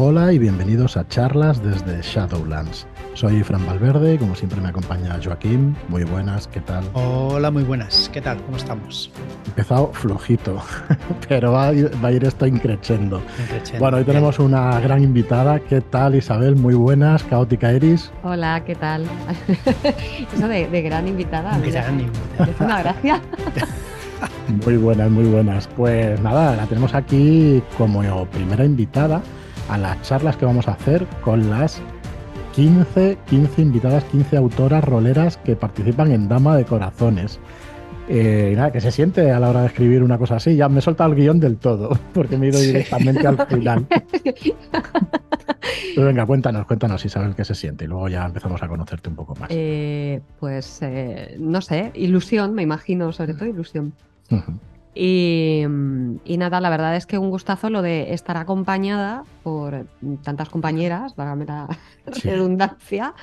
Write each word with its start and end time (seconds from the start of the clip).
Hola 0.00 0.32
y 0.32 0.38
bienvenidos 0.38 0.96
a 0.96 1.08
charlas 1.08 1.60
desde 1.60 2.00
Shadowlands. 2.02 2.86
Soy 3.14 3.42
Fran 3.42 3.66
Valverde 3.66 4.14
y 4.14 4.18
como 4.18 4.36
siempre 4.36 4.60
me 4.60 4.68
acompaña 4.68 5.18
Joaquín. 5.20 5.76
Muy 5.88 6.04
buenas, 6.04 6.46
¿qué 6.46 6.60
tal? 6.60 6.84
Hola, 6.92 7.50
muy 7.50 7.64
buenas, 7.64 8.08
¿qué 8.12 8.20
tal? 8.20 8.40
¿Cómo 8.44 8.58
estamos? 8.58 9.10
Empezado 9.48 9.92
flojito, 9.92 10.62
pero 11.28 11.50
va 11.50 11.66
a 11.66 11.72
ir, 11.72 11.90
va 12.04 12.10
a 12.10 12.12
ir 12.12 12.22
esto 12.22 12.46
increchendo. 12.46 13.20
Bueno, 13.80 13.96
hoy 13.96 14.04
tenemos 14.04 14.38
una 14.38 14.78
gran 14.78 15.02
invitada. 15.02 15.58
¿Qué 15.58 15.80
tal 15.80 16.14
Isabel? 16.14 16.54
Muy 16.54 16.74
buenas, 16.74 17.24
Caótica 17.24 17.72
Iris. 17.72 18.12
Hola, 18.22 18.62
¿qué 18.64 18.76
tal? 18.76 19.04
Eso 20.32 20.46
de, 20.46 20.80
gran 20.80 21.08
invitada. 21.08 21.58
Gran 21.58 21.98
invitada. 21.98 22.48
Es 22.48 22.60
una 22.60 22.82
gracia. 22.84 23.20
Muy 24.64 24.76
buenas, 24.78 25.10
muy 25.10 25.26
buenas. 25.26 25.68
Pues 25.76 26.18
nada, 26.22 26.56
la 26.56 26.66
tenemos 26.66 26.94
aquí 26.94 27.62
como 27.76 28.24
primera 28.26 28.64
invitada 28.64 29.20
a 29.68 29.78
las 29.78 30.02
charlas 30.02 30.36
que 30.36 30.44
vamos 30.44 30.68
a 30.68 30.72
hacer 30.72 31.06
con 31.22 31.50
las 31.50 31.80
15, 32.54 33.18
15 33.26 33.62
invitadas, 33.62 34.04
15 34.04 34.36
autoras 34.36 34.82
roleras 34.82 35.36
que 35.36 35.54
participan 35.56 36.12
en 36.12 36.28
Dama 36.28 36.56
de 36.56 36.64
Corazones. 36.64 37.38
Eh, 38.08 38.54
nada, 38.56 38.72
que 38.72 38.80
se 38.80 38.90
siente 38.90 39.30
a 39.30 39.38
la 39.38 39.50
hora 39.50 39.60
de 39.60 39.66
escribir 39.66 40.02
una 40.02 40.16
cosa 40.18 40.36
así. 40.36 40.56
Ya 40.56 40.68
me 40.68 40.78
he 40.78 40.82
soltado 40.82 41.12
el 41.12 41.16
guion 41.16 41.38
del 41.40 41.58
todo, 41.58 41.90
porque 42.14 42.38
me 42.38 42.46
he 42.46 42.48
ido 42.48 42.58
directamente 42.58 43.26
al 43.26 43.46
final. 43.46 43.86
Pero 45.94 46.06
venga, 46.06 46.24
cuéntanos, 46.26 46.66
cuéntanos 46.66 47.00
si 47.00 47.08
sabes 47.08 47.34
qué 47.34 47.44
se 47.44 47.54
siente 47.54 47.84
y 47.84 47.88
luego 47.88 48.08
ya 48.08 48.24
empezamos 48.24 48.62
a 48.62 48.68
conocerte 48.68 49.08
un 49.08 49.16
poco 49.16 49.34
más. 49.36 49.50
Eh, 49.52 50.20
pues 50.40 50.80
eh, 50.82 51.36
no 51.38 51.60
sé, 51.60 51.90
ilusión, 51.94 52.54
me 52.54 52.62
imagino, 52.62 53.12
sobre 53.12 53.34
todo 53.34 53.46
ilusión. 53.46 53.92
Y, 55.00 55.64
nada, 56.38 56.60
la 56.60 56.70
verdad 56.70 56.96
es 56.96 57.06
que 57.06 57.18
un 57.18 57.30
gustazo 57.30 57.70
lo 57.70 57.82
de 57.82 58.12
estar 58.14 58.36
acompañada 58.36 59.22
por 59.44 59.86
tantas 60.24 60.48
compañeras, 60.48 61.14
válgame 61.14 61.44
la 61.44 61.68
redundancia, 62.24 63.14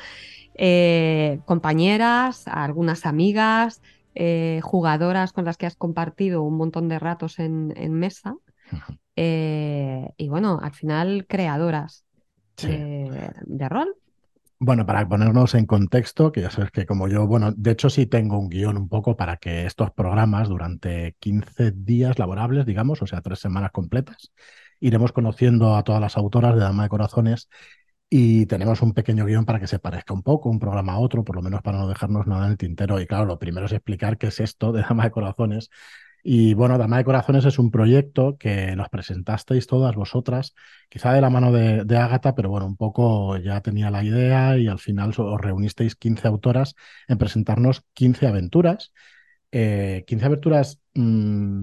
eh, 0.54 1.42
compañeras, 1.44 2.48
algunas 2.48 3.06
amigas, 3.06 3.82
eh, 4.14 4.62
jugadoras 4.64 5.34
con 5.34 5.44
las 5.44 5.58
que 5.58 5.66
has 5.66 5.76
compartido 5.76 6.44
un 6.44 6.56
montón 6.56 6.88
de 6.88 6.98
ratos 6.98 7.40
en, 7.40 7.74
mesa. 7.92 8.38
Eh, 9.18 10.14
y 10.16 10.30
bueno, 10.30 10.62
al 10.64 10.72
final 10.72 11.26
creadoras 11.28 12.06
de 12.56 13.70
rol. 13.70 13.98
Bueno, 14.60 14.86
para 14.86 15.08
ponernos 15.08 15.54
en 15.56 15.66
contexto, 15.66 16.32
que 16.32 16.42
ya 16.42 16.50
sabes 16.50 16.72
que 16.72 16.86
como 16.86 17.08
yo, 17.10 17.28
bueno, 17.28 17.52
de 17.52 17.72
hecho 17.72 17.90
sí 17.90 18.06
tengo 18.08 18.40
un 18.40 18.50
guion 18.50 18.78
un 18.78 18.88
poco 18.88 19.18
para 19.18 19.36
que 19.38 19.66
estos 19.66 19.92
programas 19.92 20.48
durante 20.48 21.16
15 21.20 21.72
días 21.76 22.18
laborables, 22.20 22.66
digamos, 22.66 23.02
o 23.02 23.08
sea, 23.08 23.22
tres 23.22 23.40
semanas 23.40 23.72
completas, 23.72 24.32
iremos 24.80 25.12
conociendo 25.12 25.76
a 25.76 25.84
todas 25.84 26.00
las 26.02 26.16
autoras 26.18 26.56
de 26.56 26.62
Dama 26.62 26.84
de 26.84 26.90
Corazones 26.90 27.50
y 28.10 28.46
tenemos 28.46 28.82
un 28.82 28.94
pequeño 28.94 29.26
guion 29.26 29.46
para 29.46 29.60
que 29.60 29.68
se 29.68 29.80
parezca 29.80 30.14
un 30.14 30.24
poco 30.24 30.50
un 30.50 30.60
programa 30.60 30.94
a 30.94 31.00
otro, 31.00 31.24
por 31.26 31.36
lo 31.36 31.42
menos 31.42 31.62
para 31.62 31.80
no 31.80 31.88
dejarnos 31.90 32.26
nada 32.28 32.46
en 32.46 32.52
el 32.52 32.58
tintero. 32.58 33.00
Y 33.02 33.08
claro, 33.08 33.26
lo 33.26 33.40
primero 33.40 33.66
es 33.68 33.74
explicar 33.74 34.18
qué 34.18 34.28
es 34.28 34.40
esto 34.40 34.72
de 34.72 34.82
Dama 34.84 35.04
de 35.06 35.12
Corazones 35.12 35.70
y 36.28 36.56
bueno, 36.56 36.80
Dama 36.80 36.98
de 36.98 37.04
Corazones 37.04 37.46
es 37.46 37.60
un 37.60 37.70
proyecto 37.70 38.36
que 38.40 38.76
nos 38.76 38.90
presentasteis 38.90 39.68
todas 39.68 39.96
vosotras, 39.96 40.56
quizá 40.90 41.14
de 41.14 41.22
la 41.22 41.30
mano 41.30 41.52
de, 41.52 41.86
de 41.86 41.98
Ágata, 41.98 42.34
pero 42.34 42.50
bueno, 42.50 42.66
un 42.66 42.78
poco 42.78 43.38
ya 43.38 43.62
tenía 43.62 43.92
la 43.92 44.04
idea 44.04 44.58
y 44.58 44.68
al 44.68 44.80
final 44.80 45.14
os 45.16 45.40
reunisteis 45.40 45.96
15 45.96 46.28
autoras 46.28 46.74
en 47.08 47.20
presentarnos 47.20 47.84
15 47.94 48.26
aventuras. 48.26 48.92
15 49.52 50.04
eh, 50.08 50.26
aventuras 50.26 50.82
mm, 50.96 51.62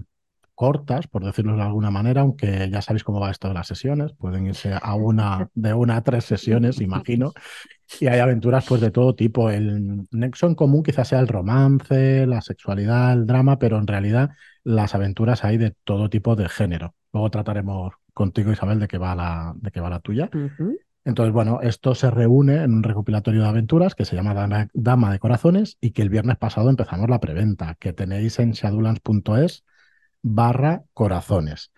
cortas, 0.54 1.08
por 1.08 1.24
decirlo 1.24 1.56
de 1.56 1.62
alguna 1.62 1.90
manera, 1.90 2.20
aunque 2.20 2.68
ya 2.70 2.82
sabéis 2.82 3.02
cómo 3.02 3.18
va 3.18 3.32
esto 3.32 3.48
de 3.48 3.54
las 3.54 3.66
sesiones, 3.66 4.12
pueden 4.12 4.46
irse 4.46 4.78
a 4.80 4.94
una, 4.94 5.50
de 5.54 5.74
una 5.74 5.96
a 5.96 6.04
tres 6.04 6.24
sesiones, 6.24 6.80
imagino, 6.80 7.32
y 8.00 8.06
hay 8.06 8.20
aventuras 8.20 8.64
pues 8.68 8.80
de 8.80 8.90
todo 8.90 9.14
tipo. 9.14 9.50
El 9.50 10.06
nexo 10.10 10.46
en 10.46 10.54
común 10.54 10.82
quizás 10.82 11.08
sea 11.08 11.20
el 11.20 11.28
romance, 11.28 12.26
la 12.26 12.40
sexualidad, 12.40 13.12
el 13.12 13.26
drama, 13.26 13.58
pero 13.58 13.78
en 13.78 13.86
realidad 13.86 14.30
las 14.64 14.94
aventuras 14.94 15.44
hay 15.44 15.58
de 15.58 15.74
todo 15.84 16.10
tipo 16.10 16.36
de 16.36 16.48
género. 16.48 16.94
Luego 17.12 17.30
trataremos 17.30 17.92
contigo, 18.14 18.52
Isabel, 18.52 18.78
de 18.78 18.88
qué 18.88 18.98
va 18.98 19.14
la, 19.14 19.54
de 19.56 19.70
qué 19.70 19.80
va 19.80 19.90
la 19.90 20.00
tuya. 20.00 20.30
Entonces, 21.04 21.32
bueno, 21.32 21.60
esto 21.62 21.94
se 21.94 22.10
reúne 22.10 22.62
en 22.62 22.74
un 22.74 22.82
recopilatorio 22.82 23.42
de 23.42 23.48
aventuras 23.48 23.94
que 23.94 24.04
se 24.04 24.14
llama 24.14 24.68
Dama, 24.72 25.12
de 25.12 25.18
Corazones 25.18 25.76
y 25.80 25.90
que 25.90 26.02
el 26.02 26.10
viernes 26.10 26.36
pasado 26.36 26.70
empezamos 26.70 27.10
la 27.10 27.20
preventa, 27.20 27.74
que 27.80 27.92
tenéis 27.92 28.38
en 28.38 28.52
shadowlands.es 28.52 29.64
barra 30.22 30.84
corazones. 30.94 31.72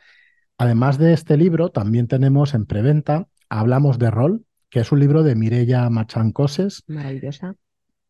Además 0.59 0.99
de 0.99 1.15
este 1.15 1.37
libro, 1.37 1.71
también 1.71 2.07
tenemos 2.07 2.55
en 2.55 2.67
preventa 2.67 3.27
Hablamos 3.49 3.99
de 3.99 4.11
Rol, 4.11 4.45
que 4.75 4.81
es 4.81 4.91
un 4.91 4.99
libro 4.99 5.23
de 5.23 5.37
Mireya 5.37 5.89
Machancoses. 5.89 6.83
Maravillosa. 6.89 7.55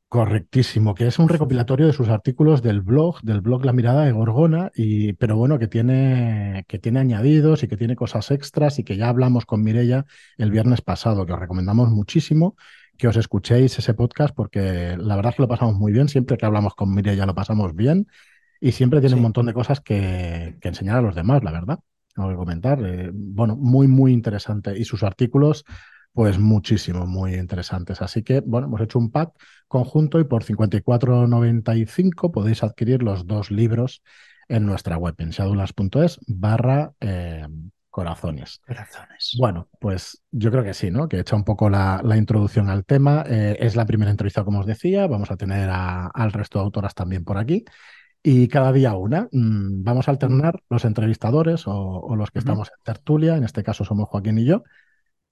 Correctísimo, 0.08 0.94
que 0.94 1.06
es 1.06 1.18
un 1.18 1.28
recopilatorio 1.28 1.86
de 1.86 1.92
sus 1.92 2.08
artículos 2.08 2.62
del 2.62 2.80
blog, 2.80 3.20
del 3.20 3.42
blog 3.42 3.66
La 3.66 3.74
Mirada 3.74 4.06
de 4.06 4.12
Gorgona, 4.12 4.70
y, 4.74 5.12
pero 5.12 5.36
bueno, 5.36 5.58
que 5.58 5.68
tiene, 5.68 6.64
que 6.66 6.78
tiene 6.78 7.00
añadidos 7.00 7.62
y 7.62 7.68
que 7.68 7.76
tiene 7.76 7.96
cosas 7.96 8.30
extras 8.30 8.78
y 8.78 8.84
que 8.84 8.96
ya 8.96 9.10
hablamos 9.10 9.44
con 9.44 9.62
Mirella 9.62 10.06
el 10.38 10.50
viernes 10.50 10.80
pasado, 10.80 11.26
que 11.26 11.34
os 11.34 11.38
recomendamos 11.38 11.90
muchísimo 11.90 12.56
que 12.96 13.08
os 13.08 13.16
escuchéis 13.18 13.78
ese 13.78 13.92
podcast 13.92 14.34
porque 14.34 14.96
la 14.96 15.16
verdad 15.16 15.32
es 15.32 15.36
que 15.36 15.42
lo 15.42 15.48
pasamos 15.48 15.74
muy 15.74 15.92
bien, 15.92 16.08
siempre 16.08 16.38
que 16.38 16.46
hablamos 16.46 16.74
con 16.74 16.94
Mirella 16.94 17.26
lo 17.26 17.34
pasamos 17.34 17.74
bien 17.74 18.06
y 18.58 18.72
siempre 18.72 19.00
tiene 19.00 19.16
un 19.16 19.22
montón 19.22 19.44
de 19.44 19.52
cosas 19.52 19.82
que, 19.82 20.56
enseñar 20.62 20.96
a 20.96 21.02
los 21.02 21.14
demás, 21.14 21.44
la 21.44 21.50
verdad, 21.50 21.80
tengo 22.14 22.30
que 22.30 22.36
comentar. 22.36 22.80
Eh, 22.82 23.10
bueno, 23.12 23.54
muy, 23.54 23.86
muy 23.86 24.14
interesante 24.14 24.78
y 24.78 24.86
sus 24.86 25.02
artículos 25.02 25.66
pues 26.14 26.38
muchísimo, 26.38 27.06
muy 27.06 27.34
interesantes. 27.34 28.00
Así 28.00 28.22
que, 28.22 28.40
bueno, 28.40 28.68
hemos 28.68 28.80
hecho 28.80 29.00
un 29.00 29.10
pack 29.10 29.32
conjunto 29.66 30.20
y 30.20 30.24
por 30.24 30.44
54.95 30.44 32.30
podéis 32.30 32.62
adquirir 32.62 33.02
los 33.02 33.26
dos 33.26 33.50
libros 33.50 34.02
en 34.48 34.64
nuestra 34.64 34.96
web, 34.96 35.16
en 35.18 35.30
shadulas.es 35.30 36.20
barra 36.28 36.92
eh, 37.00 37.44
corazones. 37.90 38.60
Corazones. 38.64 39.36
Bueno, 39.40 39.68
pues 39.80 40.22
yo 40.30 40.52
creo 40.52 40.62
que 40.62 40.74
sí, 40.74 40.92
¿no? 40.92 41.08
Que 41.08 41.16
he 41.16 41.20
hecho 41.20 41.34
un 41.34 41.44
poco 41.44 41.68
la, 41.68 42.00
introducción 42.16 42.68
al 42.68 42.84
tema. 42.84 43.24
Eh, 43.26 43.56
es 43.58 43.74
la 43.74 43.84
primera 43.84 44.12
entrevista, 44.12 44.44
como 44.44 44.60
os 44.60 44.66
decía. 44.66 45.08
Vamos 45.08 45.32
a 45.32 45.36
tener 45.36 45.68
al 45.68 46.32
resto 46.32 46.60
de 46.60 46.64
autoras 46.64 46.94
también 46.94 47.24
por 47.24 47.38
aquí. 47.38 47.64
Y 48.22 48.46
cada 48.46 48.72
día 48.72 48.94
una. 48.94 49.28
Mm, 49.32 49.82
vamos 49.82 50.06
a 50.06 50.12
alternar 50.12 50.62
los 50.70 50.84
entrevistadores 50.84 51.64
o, 51.66 52.14
los 52.16 52.30
que 52.30 52.38
estamos 52.38 52.68
en 52.68 52.82
tertulia. 52.84 53.36
En 53.36 53.42
este 53.42 53.64
caso 53.64 53.84
somos 53.84 54.08
Joaquín 54.08 54.38
y 54.38 54.44
yo. 54.44 54.62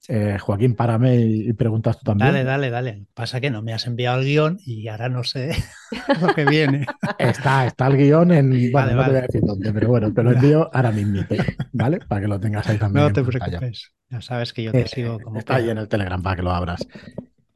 Eh, 0.09 0.37
Joaquín, 0.37 0.75
párame 0.75 1.15
y 1.15 1.53
preguntas 1.53 1.97
tú 1.97 2.03
también. 2.03 2.31
Dale, 2.31 2.43
dale, 2.43 2.69
dale. 2.69 3.05
Pasa 3.13 3.39
que 3.39 3.49
no 3.49 3.61
me 3.61 3.73
has 3.73 3.87
enviado 3.87 4.19
el 4.19 4.25
guion 4.25 4.59
y 4.65 4.87
ahora 4.89 5.07
no 5.07 5.23
sé 5.23 5.55
lo 6.21 6.33
que 6.33 6.45
viene. 6.45 6.85
Está, 7.17 7.65
está 7.65 7.87
el 7.87 7.97
guion 7.97 8.31
en. 8.31 8.71
Bueno, 8.71 8.95
no 8.95 9.03
te 9.05 9.09
voy 9.09 9.19
a 9.19 9.21
decir 9.21 9.41
dónde, 9.41 9.71
pero 9.71 9.87
bueno, 9.87 10.13
te 10.13 10.23
lo 10.23 10.31
envío 10.31 10.69
ahora 10.73 10.91
mismo, 10.91 11.21
¿vale? 11.71 11.99
Para 11.99 12.21
que 12.21 12.27
lo 12.27 12.39
tengas 12.39 12.67
ahí 12.67 12.77
también. 12.77 13.05
No 13.05 13.13
te 13.13 13.23
preocupes. 13.23 13.93
Ya 14.09 14.21
sabes 14.21 14.51
que 14.51 14.63
yo 14.63 14.71
te 14.71 14.81
eh, 14.81 14.87
sigo 14.87 15.19
como. 15.19 15.39
Está 15.39 15.55
ahí 15.55 15.69
en 15.69 15.77
el 15.77 15.87
Telegram 15.87 16.21
para 16.21 16.35
que 16.35 16.41
lo 16.41 16.51
abras. 16.51 16.85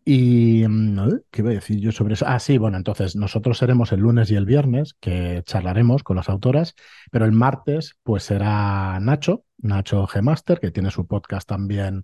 Y, 0.10 0.66
mm, 0.66 1.20
¿qué 1.30 1.42
iba 1.42 1.52
a 1.52 1.56
decir 1.56 1.82
yo 1.82 1.92
sobre 1.92 2.14
eso? 2.14 2.24
Ah, 2.26 2.40
sí, 2.40 2.58
bueno, 2.58 2.78
entonces 2.78 3.18
nosotros 3.18 3.58
seremos 3.58 3.92
el 3.92 4.00
lunes 4.00 4.32
y 4.32 4.36
el 4.36 4.46
viernes, 4.46 4.96
que 5.02 5.44
charlaremos 5.46 6.02
con 6.02 6.16
las 6.16 6.30
autoras, 6.30 6.76
pero 7.12 7.26
el 7.26 7.34
martes, 7.34 7.98
pues 8.04 8.24
será 8.24 8.98
Nacho, 9.02 9.44
Nacho 9.58 10.08
G-Master, 10.08 10.62
que 10.62 10.72
tiene 10.72 10.92
su 10.92 11.06
podcast 11.08 11.46
también 11.46 12.04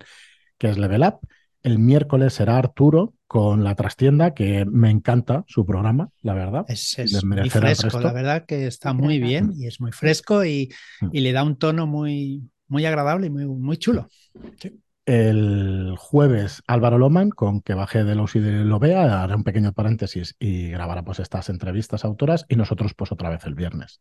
que 0.63 0.69
es 0.69 0.77
Level 0.77 1.01
Up. 1.01 1.19
El 1.61 1.77
miércoles 1.77 2.35
será 2.35 2.57
Arturo 2.57 3.13
con 3.27 3.65
la 3.65 3.75
trastienda, 3.75 4.33
que 4.33 4.63
me 4.63 4.89
encanta 4.89 5.43
su 5.45 5.65
programa, 5.65 6.09
la 6.21 6.33
verdad. 6.33 6.63
Es, 6.69 6.95
muy 7.25 7.49
fresco, 7.49 7.99
la 7.99 8.13
verdad 8.13 8.45
que 8.45 8.65
está 8.65 8.93
muy 8.93 9.19
bien 9.19 9.51
y 9.57 9.67
es 9.67 9.81
muy 9.81 9.91
fresco 9.91 10.45
y, 10.45 10.71
mm. 11.01 11.09
y, 11.11 11.19
le 11.19 11.33
da 11.33 11.43
un 11.43 11.57
tono 11.57 11.85
muy, 11.85 12.49
muy 12.69 12.85
agradable 12.85 13.27
y 13.27 13.29
muy, 13.29 13.45
muy 13.45 13.75
chulo. 13.75 14.07
El 15.05 15.95
jueves 15.97 16.63
Álvaro 16.65 16.97
Loman, 16.97 17.29
con 17.29 17.61
que 17.61 17.73
baje 17.73 18.05
de 18.05 18.15
los 18.15 18.37
y 18.37 18.39
de 18.39 18.63
lo 18.63 18.79
vea, 18.79 19.21
hará 19.21 19.35
un 19.35 19.43
pequeño 19.43 19.73
paréntesis 19.73 20.37
y 20.39 20.69
grabará 20.69 21.03
pues 21.03 21.19
estas 21.19 21.49
entrevistas 21.49 22.05
autoras 22.05 22.45
y 22.47 22.55
nosotros 22.55 22.93
pues 22.93 23.11
otra 23.11 23.29
vez 23.29 23.43
el 23.43 23.55
viernes. 23.55 23.99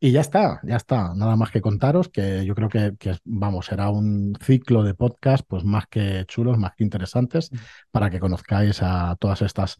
Y 0.00 0.12
ya 0.12 0.20
está, 0.20 0.60
ya 0.62 0.76
está. 0.76 1.12
Nada 1.14 1.34
más 1.34 1.50
que 1.50 1.60
contaros 1.60 2.08
que 2.08 2.44
yo 2.46 2.54
creo 2.54 2.68
que, 2.68 2.94
vamos, 3.24 3.66
será 3.66 3.90
un 3.90 4.36
ciclo 4.40 4.84
de 4.84 4.94
podcast 4.94 5.44
pues 5.46 5.64
más 5.64 5.86
que 5.88 6.24
chulos, 6.26 6.56
más 6.56 6.72
que 6.76 6.84
interesantes, 6.84 7.50
mm. 7.50 7.56
para 7.90 8.08
que 8.08 8.20
conozcáis 8.20 8.80
a 8.82 9.16
todas 9.18 9.42
estas 9.42 9.78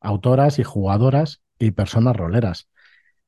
autoras 0.00 0.58
y 0.58 0.64
jugadoras 0.64 1.42
y 1.58 1.72
personas 1.72 2.16
roleras. 2.16 2.68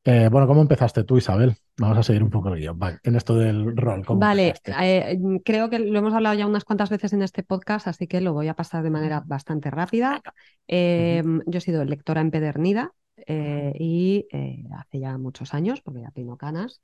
Eh, 0.05 0.29
bueno, 0.31 0.47
¿cómo 0.47 0.63
empezaste 0.63 1.05
tú, 1.05 1.19
Isabel? 1.19 1.57
Vamos 1.77 1.99
a 1.99 2.03
seguir 2.03 2.23
un 2.23 2.31
poco 2.31 2.49
el 2.49 2.61
guion, 2.61 2.79
en 3.03 3.17
esto 3.17 3.35
del 3.35 3.77
rol. 3.77 4.03
vale, 4.17 4.55
eh, 4.81 5.19
creo 5.45 5.69
que 5.69 5.79
lo 5.79 5.99
hemos 5.99 6.15
hablado 6.15 6.35
ya 6.37 6.47
unas 6.47 6.65
cuantas 6.65 6.89
veces 6.89 7.13
en 7.13 7.21
este 7.21 7.43
podcast, 7.43 7.87
así 7.87 8.07
que 8.07 8.23
lo 8.23 8.33
voy 8.33 8.49
a 8.49 8.55
pasar 8.55 8.83
de 8.83 8.89
manera 8.89 9.23
bastante 9.27 9.71
rápida. 9.71 10.23
Eh, 10.69 11.23
yo 11.47 11.59
he 11.59 11.61
sido 11.61 11.85
lectora 11.85 12.23
empedernida, 12.23 12.93
eh, 13.27 13.73
y 13.79 14.27
eh, 14.33 14.65
hace 14.77 15.01
ya 15.01 15.19
muchos 15.19 15.55
años, 15.55 15.81
porque 15.81 16.01
ya 16.01 16.11
tengo 16.11 16.37
canas, 16.37 16.81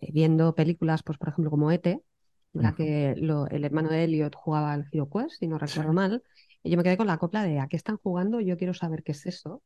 eh, 0.00 0.10
viendo 0.12 0.54
películas, 0.54 1.02
pues 1.02 1.18
por 1.18 1.28
ejemplo 1.28 1.50
como 1.50 1.70
ETE, 1.70 2.02
la 2.52 2.72
que 2.76 3.10
el 3.10 3.64
hermano 3.64 3.88
de 3.88 4.04
Elliot 4.04 4.34
jugaba 4.36 4.72
al 4.72 4.86
Hero 4.92 5.08
Quest, 5.10 5.40
si 5.40 5.48
no 5.48 5.58
recuerdo 5.58 5.92
mal, 5.92 6.22
y 6.62 6.70
yo 6.70 6.76
me 6.76 6.84
quedé 6.84 6.96
con 6.96 7.08
la 7.08 7.18
copla 7.18 7.42
de 7.42 7.58
¿a 7.58 7.66
qué 7.66 7.76
están 7.76 7.96
jugando? 7.96 8.40
Yo 8.40 8.56
quiero 8.56 8.74
saber 8.74 9.02
qué 9.02 9.10
es 9.10 9.26
eso. 9.26 9.62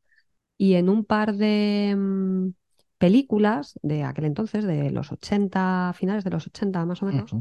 Y 0.56 0.75
en 0.75 0.88
un 0.88 1.05
par 1.05 1.37
de 1.37 1.94
mm, 1.97 2.49
películas 2.97 3.79
de 3.82 4.05
aquel 4.05 4.25
entonces, 4.25 4.65
de 4.65 4.91
los 4.91 5.12
80, 5.12 5.93
finales 5.97 6.25
de 6.25 6.31
los 6.31 6.47
80 6.47 6.85
más 6.87 7.03
o 7.03 7.06
menos, 7.06 7.35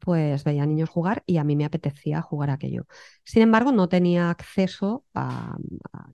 pues 0.00 0.44
veía 0.44 0.66
niños 0.66 0.88
jugar 0.88 1.22
y 1.26 1.36
a 1.36 1.44
mí 1.44 1.56
me 1.56 1.64
apetecía 1.64 2.22
jugar 2.22 2.50
aquello. 2.50 2.86
Sin 3.24 3.42
embargo, 3.42 3.72
no 3.72 3.88
tenía 3.88 4.30
acceso 4.30 5.04
a, 5.14 5.56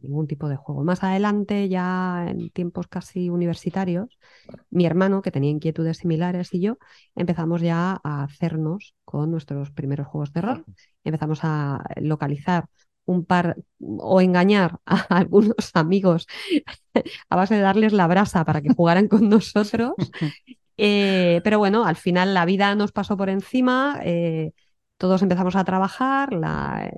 ningún 0.02 0.26
tipo 0.26 0.48
de 0.48 0.56
juego. 0.56 0.84
Más 0.84 1.02
adelante, 1.02 1.68
ya 1.68 2.26
en 2.28 2.50
tiempos 2.50 2.88
casi 2.88 3.30
universitarios, 3.30 4.18
mi 4.70 4.86
hermano, 4.86 5.22
que 5.22 5.30
tenía 5.30 5.50
inquietudes 5.50 5.98
similares, 5.98 6.52
y 6.52 6.60
yo 6.60 6.78
empezamos 7.14 7.62
ya 7.62 8.00
a 8.02 8.24
hacernos 8.24 8.94
con 9.04 9.30
nuestros 9.30 9.70
primeros 9.70 10.06
juegos 10.06 10.32
de 10.32 10.40
rol. 10.42 10.64
Empezamos 11.04 11.40
a 11.42 11.84
localizar 11.96 12.66
un 13.06 13.24
par 13.24 13.56
o 13.78 14.20
engañar 14.20 14.80
a 14.86 14.96
algunos 15.08 15.70
amigos 15.74 16.26
a 17.30 17.36
base 17.36 17.54
de 17.54 17.60
darles 17.60 17.92
la 17.92 18.06
brasa 18.06 18.44
para 18.44 18.60
que 18.60 18.74
jugaran 18.74 19.08
con 19.08 19.28
nosotros 19.28 19.94
eh, 20.76 21.40
pero 21.44 21.58
bueno, 21.58 21.84
al 21.84 21.96
final 21.96 22.34
la 22.34 22.44
vida 22.44 22.74
nos 22.74 22.92
pasó 22.92 23.16
por 23.16 23.28
encima, 23.28 24.00
eh, 24.02 24.52
todos 24.98 25.22
empezamos 25.22 25.56
a 25.56 25.64
trabajar, 25.64 26.30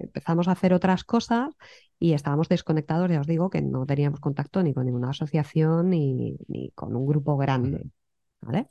empezamos 0.00 0.48
a 0.48 0.52
hacer 0.52 0.72
otras 0.72 1.04
cosas 1.04 1.54
y 1.98 2.12
estábamos 2.12 2.48
desconectados, 2.48 3.10
ya 3.10 3.20
os 3.20 3.26
digo, 3.26 3.50
que 3.50 3.60
no 3.60 3.86
teníamos 3.86 4.20
contacto 4.20 4.62
ni 4.62 4.72
con 4.72 4.86
ninguna 4.86 5.10
asociación 5.10 5.90
ni, 5.90 6.36
con 6.74 6.94
un 6.94 7.06
grupo 7.06 7.36
grande. 7.36 7.90
¿Vale? 8.40 8.68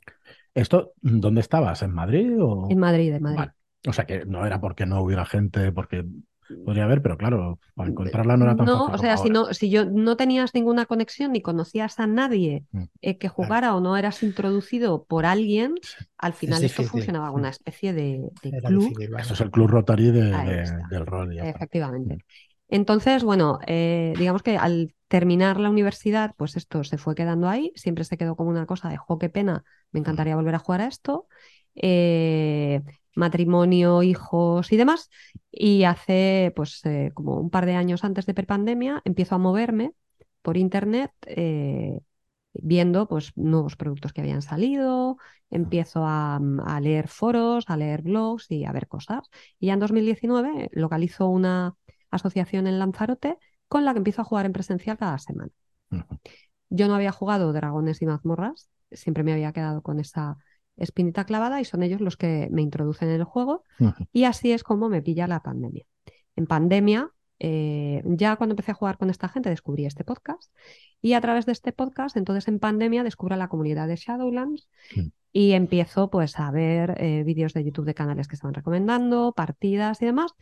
¿Esto 0.54 0.94
dónde 1.02 1.42
estabas? 1.42 1.82
¿En 1.82 1.92
Madrid? 1.92 2.42
O... 2.42 2.68
En 2.70 2.78
Madrid, 2.78 3.12
en 3.12 3.22
Madrid. 3.22 3.50
O 3.86 3.92
sea 3.92 4.06
que 4.06 4.24
no 4.24 4.46
era 4.46 4.60
porque 4.60 4.86
no 4.86 5.02
hubiera 5.02 5.26
gente, 5.26 5.72
porque 5.72 6.04
Podría 6.64 6.84
haber, 6.84 7.02
pero 7.02 7.16
claro, 7.16 7.58
para 7.74 7.90
encontrarla 7.90 8.36
no 8.36 8.44
era 8.44 8.56
tan 8.56 8.66
no, 8.66 8.88
fácil. 8.88 8.94
O 8.94 8.98
sea, 8.98 9.16
si, 9.16 9.30
no, 9.30 9.52
si 9.52 9.70
yo 9.70 9.84
no 9.84 10.16
tenías 10.16 10.54
ninguna 10.54 10.86
conexión 10.86 11.32
ni 11.32 11.42
conocías 11.42 11.98
a 12.00 12.06
nadie 12.06 12.64
mm, 12.72 12.82
eh, 13.02 13.18
que 13.18 13.28
jugara 13.28 13.74
o 13.74 13.80
no 13.80 13.96
eras 13.96 14.22
introducido 14.22 15.04
por 15.04 15.26
alguien, 15.26 15.74
al 16.16 16.32
final 16.32 16.64
esto 16.64 16.82
funcionaba 16.84 17.26
como 17.28 17.38
una 17.38 17.50
especie 17.50 17.92
de, 17.92 18.30
club. 18.66 18.94
Esto 19.18 19.34
es 19.34 19.40
el 19.40 19.50
club 19.50 19.68
Rotary 19.68 20.10
del 20.10 21.06
rol. 21.06 21.38
Efectivamente. 21.38 22.16
Mm. 22.16 22.18
Entonces, 22.70 23.24
bueno, 23.24 23.58
eh, 23.66 24.12
digamos 24.18 24.42
que 24.42 24.56
al 24.58 24.94
terminar 25.08 25.58
la 25.58 25.70
universidad, 25.70 26.34
pues 26.36 26.56
esto 26.56 26.84
se 26.84 26.98
fue 26.98 27.14
quedando 27.14 27.48
ahí, 27.48 27.72
siempre 27.74 28.04
se 28.04 28.18
quedó 28.18 28.36
como 28.36 28.50
una 28.50 28.66
cosa 28.66 28.90
de, 28.90 28.98
jo, 28.98 29.18
qué 29.18 29.30
pena, 29.30 29.64
me 29.90 30.00
encantaría 30.00 30.36
volver 30.36 30.54
a 30.54 30.58
jugar 30.58 30.82
a 30.82 30.86
esto. 30.86 31.26
Eh, 31.74 32.82
matrimonio, 33.18 34.02
hijos 34.02 34.72
y 34.72 34.76
demás. 34.76 35.10
Y 35.50 35.84
hace 35.84 36.52
pues 36.56 36.84
eh, 36.86 37.10
como 37.14 37.36
un 37.38 37.50
par 37.50 37.66
de 37.66 37.74
años 37.74 38.04
antes 38.04 38.26
de 38.26 38.34
prepandemia 38.34 39.02
empiezo 39.04 39.34
a 39.34 39.38
moverme 39.38 39.92
por 40.42 40.56
internet 40.56 41.12
eh, 41.26 42.00
viendo 42.54 43.08
pues 43.08 43.32
nuevos 43.36 43.76
productos 43.76 44.12
que 44.12 44.20
habían 44.20 44.42
salido, 44.42 45.18
empiezo 45.50 46.04
a, 46.06 46.40
leer 46.80 47.08
foros, 47.08 47.64
a 47.68 47.76
leer 47.76 48.02
blogs 48.02 48.50
y 48.50 48.64
a 48.64 48.72
ver 48.72 48.88
cosas. 48.88 49.28
Y 49.58 49.66
ya 49.66 49.74
en 49.74 49.80
2019 49.80 50.70
localizo 50.72 51.28
una 51.28 51.76
asociación 52.10 52.66
en 52.66 52.78
Lanzarote 52.78 53.36
con 53.68 53.84
la 53.84 53.92
que 53.92 53.98
empiezo 53.98 54.22
a 54.22 54.24
jugar 54.24 54.46
en 54.46 54.52
presencial 54.52 54.96
cada 54.96 55.18
semana. 55.18 55.50
Yo 56.70 56.88
no 56.88 56.94
había 56.94 57.12
jugado 57.12 57.52
dragones 57.52 58.02
y 58.02 58.06
mazmorras, 58.06 58.68
siempre 58.90 59.22
me 59.22 59.32
había 59.32 59.52
quedado 59.52 59.82
con 59.82 60.00
esa 60.00 60.36
espinita 60.78 61.24
clavada 61.24 61.60
y 61.60 61.64
son 61.64 61.82
ellos 61.82 62.00
los 62.00 62.16
que 62.16 62.48
me 62.50 62.62
introducen 62.62 63.08
en 63.08 63.16
el 63.16 63.24
juego 63.24 63.64
y 64.12 64.24
así 64.24 64.52
es 64.52 64.62
como 64.62 64.88
me 64.88 65.02
pilla 65.02 65.26
la 65.26 65.40
pandemia. 65.40 65.84
En 66.36 66.46
pandemia, 66.46 67.10
eh, 67.40 68.02
ya 68.04 68.36
cuando 68.36 68.52
empecé 68.52 68.72
a 68.72 68.74
jugar 68.74 68.98
con 68.98 69.10
esta 69.10 69.28
gente 69.28 69.50
descubrí 69.50 69.86
este 69.86 70.04
podcast 70.04 70.52
y 71.00 71.12
a 71.12 71.20
través 71.20 71.46
de 71.46 71.52
este 71.52 71.72
podcast, 71.72 72.16
entonces 72.16 72.48
en 72.48 72.58
pandemia 72.58 73.04
descubro 73.04 73.36
la 73.36 73.48
comunidad 73.48 73.88
de 73.88 73.96
Shadowlands 73.96 74.68
y 75.32 75.52
empiezo 75.52 76.10
pues 76.10 76.38
a 76.38 76.50
ver 76.50 76.96
eh, 76.98 77.22
vídeos 77.24 77.54
de 77.54 77.64
YouTube 77.64 77.84
de 77.84 77.94
canales 77.94 78.28
que 78.28 78.34
estaban 78.34 78.54
recomendando, 78.54 79.32
partidas 79.32 80.02
y 80.02 80.06
demás. 80.06 80.32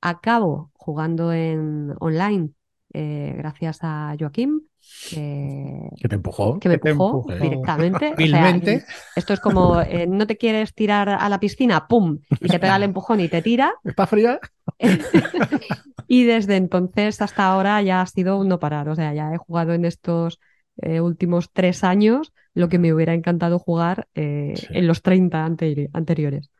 Acabo 0.00 0.70
jugando 0.74 1.32
en 1.32 1.94
online 2.00 2.50
eh, 2.98 3.34
gracias 3.36 3.80
a 3.82 4.16
Joaquín, 4.18 4.70
que, 5.10 6.08
te 6.08 6.14
empujó. 6.14 6.58
Que 6.58 6.70
me 6.70 6.80
empujó, 6.82 7.26
directamente. 7.28 8.14
esto 9.16 9.34
es 9.34 9.40
como, 9.40 9.82
eh, 9.82 10.06
no 10.08 10.26
te 10.26 10.38
quieres 10.38 10.74
tirar 10.74 11.10
a 11.10 11.28
la 11.28 11.38
piscina, 11.38 11.88
¡pum! 11.88 12.20
Y 12.40 12.48
te 12.48 12.58
pega 12.58 12.76
el 12.76 12.82
empujón 12.84 13.20
y 13.20 13.28
te 13.28 13.42
tira. 13.42 13.74
¿Está 13.84 14.06
fría? 14.06 14.40
y 16.08 16.24
desde 16.24 16.56
entonces 16.56 17.20
hasta 17.20 17.44
ahora 17.44 17.82
ya 17.82 18.00
ha 18.00 18.06
sido 18.06 18.38
un 18.38 18.48
no 18.48 18.58
parar. 18.58 18.88
O 18.88 18.94
sea, 18.94 19.12
ya 19.12 19.30
he 19.30 19.36
jugado 19.36 19.74
en 19.74 19.84
estos 19.84 20.40
eh, 20.78 21.02
últimos 21.02 21.52
tres 21.52 21.84
años 21.84 22.32
lo 22.54 22.70
que 22.70 22.78
me 22.78 22.94
hubiera 22.94 23.12
encantado 23.12 23.58
jugar 23.58 24.08
en 24.14 24.86
los 24.86 25.02
30 25.02 25.44
anteriores. 25.44 26.50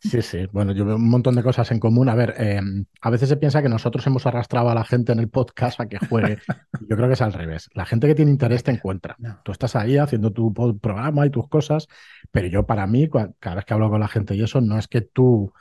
Sí, 0.00 0.22
sí. 0.22 0.46
Bueno, 0.52 0.72
yo 0.72 0.84
veo 0.84 0.96
un 0.96 1.08
montón 1.08 1.34
de 1.34 1.42
cosas 1.42 1.70
en 1.70 1.78
común. 1.78 2.08
A 2.08 2.14
ver, 2.14 2.34
em, 2.38 2.84
a 3.00 3.10
veces 3.10 3.28
se 3.28 3.36
piensa 3.36 3.62
que 3.62 3.68
nosotros 3.68 4.06
hemos 4.06 4.26
arrastrado 4.26 4.70
a 4.70 4.74
la 4.74 4.84
gente 4.84 5.12
en 5.12 5.18
el 5.18 5.28
podcast 5.28 5.80
a 5.80 5.88
que 5.88 5.98
juegue. 5.98 6.38
Yo 6.88 6.96
creo 6.96 7.08
que 7.08 7.14
es 7.14 7.22
al 7.22 7.32
revés. 7.32 7.68
La 7.74 7.84
gente 7.84 8.06
que 8.06 8.14
tiene 8.14 8.30
interés 8.30 8.62
te 8.62 8.70
encuentra. 8.70 9.16
Tú 9.44 9.52
estás 9.52 9.76
ahí 9.76 9.96
haciendo 9.96 10.32
tu 10.32 10.52
programa 10.80 11.26
y 11.26 11.30
tus 11.30 11.48
cosas, 11.48 11.88
pero 12.30 12.48
yo 12.48 12.66
para 12.66 12.86
mí, 12.86 13.08
cada 13.38 13.56
vez 13.56 13.64
que 13.64 13.74
hablo 13.74 13.90
con 13.90 14.00
la 14.00 14.08
gente 14.08 14.34
y 14.34 14.42
eso, 14.42 14.60
no 14.60 14.78
es 14.78 14.88
que 14.88 15.00
tú 15.00 15.52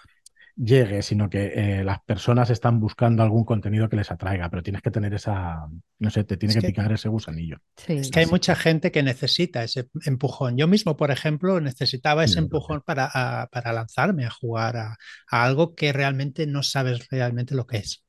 llegue, 0.55 1.01
sino 1.01 1.29
que 1.29 1.53
eh, 1.55 1.83
las 1.83 2.01
personas 2.03 2.49
están 2.49 2.79
buscando 2.79 3.23
algún 3.23 3.43
contenido 3.43 3.89
que 3.89 3.95
les 3.95 4.11
atraiga, 4.11 4.49
pero 4.49 4.61
tienes 4.61 4.81
que 4.81 4.91
tener 4.91 5.13
esa, 5.13 5.67
no 5.99 6.09
sé, 6.09 6.23
te 6.23 6.37
tiene 6.37 6.55
que, 6.55 6.67
picar 6.67 6.91
ese 6.91 7.09
gusanillo. 7.09 7.57
Es 7.87 8.11
que 8.11 8.19
hay 8.19 8.25
mucha 8.27 8.55
gente 8.55 8.91
que 8.91 9.03
necesita 9.03 9.63
ese 9.63 9.89
empujón. 10.05 10.57
Yo 10.57 10.67
mismo, 10.67 10.95
por 10.95 11.11
ejemplo, 11.11 11.59
necesitaba 11.59 12.23
ese 12.23 12.39
empujón 12.39 12.81
para, 12.81 13.49
para 13.51 13.73
lanzarme 13.73 14.25
a 14.25 14.29
jugar 14.29 14.77
a, 14.77 14.97
algo 15.27 15.75
que 15.75 15.91
realmente 15.91 16.45
no 16.45 16.63
sabes 16.63 17.07
realmente 17.09 17.55
lo 17.55 17.65
que 17.65 17.77
es. 17.77 18.03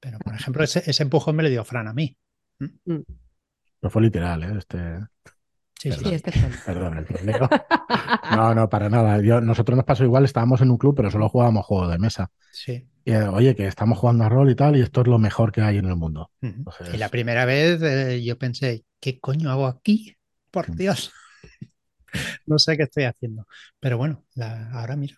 Pero, 0.00 0.18
por 0.20 0.34
ejemplo, 0.34 0.62
ese, 0.62 0.82
ese 0.86 1.02
empujón 1.02 1.34
me 1.36 1.42
lo 1.42 1.48
dio 1.48 1.64
Fran 1.64 1.88
a 1.88 1.94
mí. 1.94 2.16
¿Mm? 2.60 3.00
Pero 3.80 3.90
fue 3.90 4.02
literal, 4.02 4.42
¿eh? 4.44 4.54
Este... 4.58 4.78
Sí, 5.78 5.92
sí, 5.92 6.12
este 6.12 6.32
Perdón, 6.66 6.98
el 6.98 7.04
problema. 7.04 7.48
No, 8.34 8.54
no, 8.54 8.68
para 8.68 8.88
nada. 8.88 9.18
nosotros 9.40 9.76
nos 9.76 9.84
pasó 9.84 10.04
igual, 10.04 10.24
estábamos 10.24 10.60
en 10.60 10.70
un 10.70 10.76
club, 10.76 10.94
pero 10.96 11.10
solo 11.10 11.28
jugábamos 11.28 11.64
juegos 11.66 11.90
de 11.90 11.98
mesa. 11.98 12.30
Sí. 12.50 12.88
Y, 13.04 13.12
eh, 13.12 13.22
oye, 13.28 13.54
que 13.54 13.66
estamos 13.66 13.96
jugando 13.98 14.24
a 14.24 14.28
rol 14.28 14.50
y 14.50 14.56
tal, 14.56 14.76
y 14.76 14.80
esto 14.80 15.02
es 15.02 15.06
lo 15.06 15.18
mejor 15.18 15.52
que 15.52 15.62
hay 15.62 15.78
en 15.78 15.86
el 15.86 15.96
mundo. 15.96 16.30
Y 16.92 16.96
la 16.96 17.08
primera 17.08 17.44
vez 17.44 17.80
eh, 17.82 18.22
yo 18.24 18.36
pensé, 18.36 18.84
¿qué 19.00 19.20
coño 19.20 19.50
hago 19.50 19.66
aquí? 19.66 20.16
Por 20.50 20.74
Dios. 20.74 21.12
no 22.46 22.58
sé 22.58 22.76
qué 22.76 22.82
estoy 22.82 23.04
haciendo. 23.04 23.46
Pero 23.78 23.98
bueno, 23.98 24.24
ahora 24.72 24.96
mira, 24.96 25.16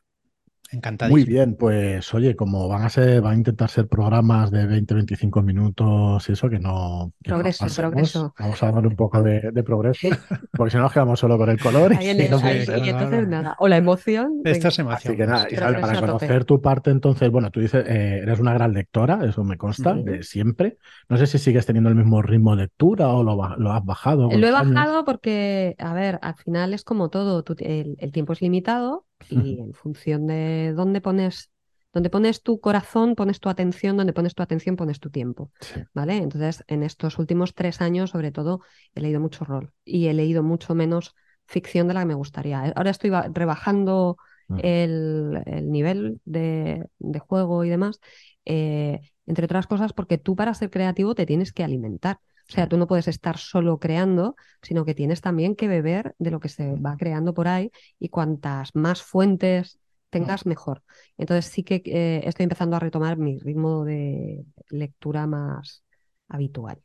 Encantado. 0.73 1.11
Muy 1.11 1.25
bien, 1.25 1.57
pues 1.57 2.15
oye, 2.15 2.37
como 2.37 2.69
van 2.69 2.83
a 2.83 2.89
ser, 2.89 3.21
van 3.21 3.33
a 3.33 3.37
intentar 3.37 3.69
ser 3.69 3.89
programas 3.89 4.53
de 4.53 4.69
20-25 4.69 5.43
minutos 5.43 6.29
y 6.29 6.33
eso, 6.33 6.49
que 6.49 6.61
no. 6.61 7.13
progreso, 7.25 7.67
progreso. 7.75 8.35
Vamos 8.39 8.63
a 8.63 8.69
hablar 8.69 8.87
un 8.87 8.95
poco 8.95 9.21
de, 9.23 9.63
progreso, 9.65 10.09
porque 10.53 10.71
si 10.71 10.77
no 10.77 10.85
nos 10.85 10.93
quedamos 10.93 11.19
solo 11.19 11.37
con 11.39 11.51
el 11.51 11.61
color. 11.61 11.95
y, 12.01 12.09
entonces 12.11 13.29
nada. 13.29 13.57
O 13.59 13.67
la 13.67 13.79
emoción. 13.79 14.43
Esta 14.45 14.69
es 14.69 14.79
emoción. 14.79 14.97
Así 14.97 15.17
que 15.17 15.27
nada, 15.27 15.49
para 15.81 16.01
conocer 16.01 16.45
tu 16.45 16.61
parte, 16.61 16.91
entonces, 16.91 17.31
bueno, 17.31 17.51
tú 17.51 17.61
dices, 17.61 17.85
eh, 17.89 18.21
eres 18.23 18.39
una 18.39 18.55
gran 18.55 18.73
lectora, 18.73 19.25
eso 19.25 19.43
me 19.43 19.57
consta, 19.57 19.95
de 19.95 20.23
siempre. 20.23 20.79
No 21.09 21.17
sé 21.17 21.27
si 21.27 21.39
sigues 21.39 21.67
teniendo 21.67 21.91
el 21.91 21.97
mismo 21.97 22.23
ritmo 22.23 22.55
de 22.55 22.63
lectura 22.63 23.09
o 23.09 23.25
lo, 23.25 23.73
has 23.73 23.85
bajado. 23.85 24.31
Lo 24.31 24.47
he 24.47 24.53
bajado 24.53 25.05
porque, 25.05 25.75
a 25.79 25.95
ver, 25.95 26.21
al 26.23 26.37
final 26.37 26.75
es 26.75 26.85
como 26.85 27.09
todo, 27.09 27.45
el 27.59 28.13
tiempo 28.13 28.35
es 28.35 28.41
limitado 28.41 29.05
y 29.29 29.61
en 29.61 29.75
función 29.75 30.27
de 30.27 30.73
dónde 30.75 31.01
pones, 31.01 31.51
donde 31.93 32.11
pones 32.11 32.43
tu 32.43 32.61
corazón, 32.61 33.15
pones 33.15 33.41
tu 33.41 33.49
atención, 33.49 33.97
donde 33.97 34.13
pones 34.13 34.35
tu 34.35 34.43
atención, 34.43 34.77
pones 34.77 35.01
tu 35.01 35.11
tiempo. 35.11 35.51
¿Vale? 35.93 36.17
Entonces, 36.17 36.65
en 36.69 36.83
estos 36.83 37.19
últimos 37.19 37.55
tres 37.55 37.81
años, 37.81 38.11
sobre 38.11 38.33
todo, 38.33 38.61
he 38.95 39.01
leído 39.01 39.21
mucho 39.21 39.45
rol 39.45 39.73
y 39.85 40.07
he 40.07 40.15
leído 40.15 40.43
mucho 40.43 40.75
menos 40.75 41.15
ficción 41.47 41.89
de 41.89 41.95
la 41.95 42.01
que 42.01 42.07
me 42.07 42.15
gustaría. 42.15 42.73
Ahora 42.77 42.91
estoy 42.91 43.11
rebajando 43.33 44.17
mm. 44.49 44.59
el, 44.63 45.43
nivel 45.65 46.21
de, 46.25 46.89
juego 47.27 47.65
y 47.65 47.71
demás, 47.71 48.01
eh, 48.45 49.01
entre 49.27 49.45
otras 49.45 49.67
cosas, 49.67 49.93
porque 49.93 50.17
tú 50.17 50.37
para 50.37 50.55
ser 50.55 50.71
creativo 50.71 51.15
te 51.15 51.27
tienes 51.27 51.53
que 51.53 51.65
alimentar. 51.65 52.19
O 52.51 52.53
sea, 52.53 52.69
tú 52.69 52.77
no 52.77 52.89
puedes 52.89 53.07
estar 53.09 53.39
solo 53.39 53.79
creando, 53.79 54.35
sino 54.61 54.85
que 54.85 54.95
tienes 54.95 55.21
también 55.21 55.55
que 55.55 55.69
beber 55.69 56.17
de 56.19 56.33
lo 56.33 56.41
que 56.41 56.49
se 56.49 56.75
va 56.77 56.97
creando 56.97 57.33
por 57.33 57.47
ahí 57.47 57.71
y 58.01 58.09
cuantas 58.09 58.75
más 58.75 59.03
fuentes 59.03 59.79
tengas, 60.11 60.47
mejor. 60.47 60.83
Entonces 61.17 61.47
sí 61.47 61.63
que 61.63 61.81
eh, 61.87 62.23
estoy 62.25 62.45
empezando 62.45 62.77
a 62.77 62.81
retomar 62.81 63.17
mi 63.19 63.39
ritmo 63.39 63.85
de 63.85 64.45
lectura 64.71 65.27
más 65.29 65.85
habitual. 66.29 66.83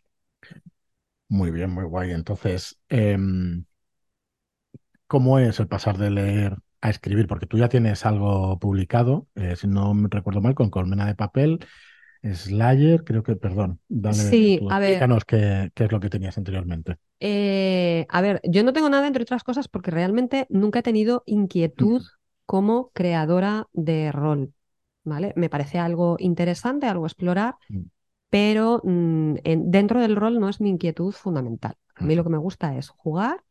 Muy 1.30 1.52
bien, 1.52 1.70
muy 1.72 1.84
guay. 1.86 2.12
Entonces, 2.12 2.80
em, 2.90 3.66
¿cómo 5.08 5.40
es 5.40 5.60
el 5.60 5.68
pasar 5.68 5.98
de 5.98 6.10
leer 6.12 6.58
a 6.82 6.90
escribir? 6.90 7.28
Porque 7.28 7.46
tú 7.48 7.58
ya 7.58 7.70
tienes 7.70 8.06
algo 8.06 8.60
publicado, 8.60 9.28
eh, 9.36 9.56
si 9.56 9.68
no 9.68 9.94
me 9.94 10.08
recuerdo 10.10 10.42
mal, 10.42 10.56
con 10.56 10.70
Colmena 10.70 11.06
de 11.06 11.16
Papel, 11.16 11.60
Slayer, 12.34 13.04
creo 13.04 13.24
que, 13.24 13.36
perdón, 13.36 13.80
dale, 13.88 14.16
sí, 14.16 14.60
a 14.70 14.80
ver. 14.80 15.00
Qué, 15.28 15.72
qué, 15.74 15.84
es 15.84 15.92
lo 15.92 16.00
que 16.00 16.10
tenías 16.10 16.38
anteriormente. 16.38 16.98
Eh, 17.20 18.06
a 18.10 18.22
ver, 18.22 18.42
yo 18.44 18.64
no 18.64 18.74
tengo 18.74 18.90
nada, 18.90 19.08
entre 19.08 19.24
otras 19.24 19.44
cosas, 19.44 19.68
porque 19.68 19.92
realmente 19.92 20.48
nunca 20.50 20.80
he 20.80 20.84
tenido 20.84 21.24
inquietud 21.26 22.04
como 22.46 22.90
creadora 22.94 23.68
de 23.74 24.12
rol. 24.12 24.54
¿Vale? 25.04 25.34
Me 25.36 25.50
parece 25.50 25.78
algo 25.78 26.16
interesante, 26.18 26.88
algo 26.88 27.04
a 27.04 27.08
explorar, 27.08 27.56
mm. 27.70 27.82
pero 28.32 28.82
mm, 28.84 29.36
dentro 29.44 30.02
del 30.02 30.16
rol 30.16 30.40
no 30.40 30.50
es 30.50 30.60
mi 30.60 30.70
inquietud 30.70 31.12
fundamental. 31.12 31.76
A 31.96 32.04
mí 32.04 32.16
lo 32.16 32.24
que 32.24 32.32
me 32.32 32.40
gusta 32.40 32.76
es 32.76 32.90
jugar 32.90 33.44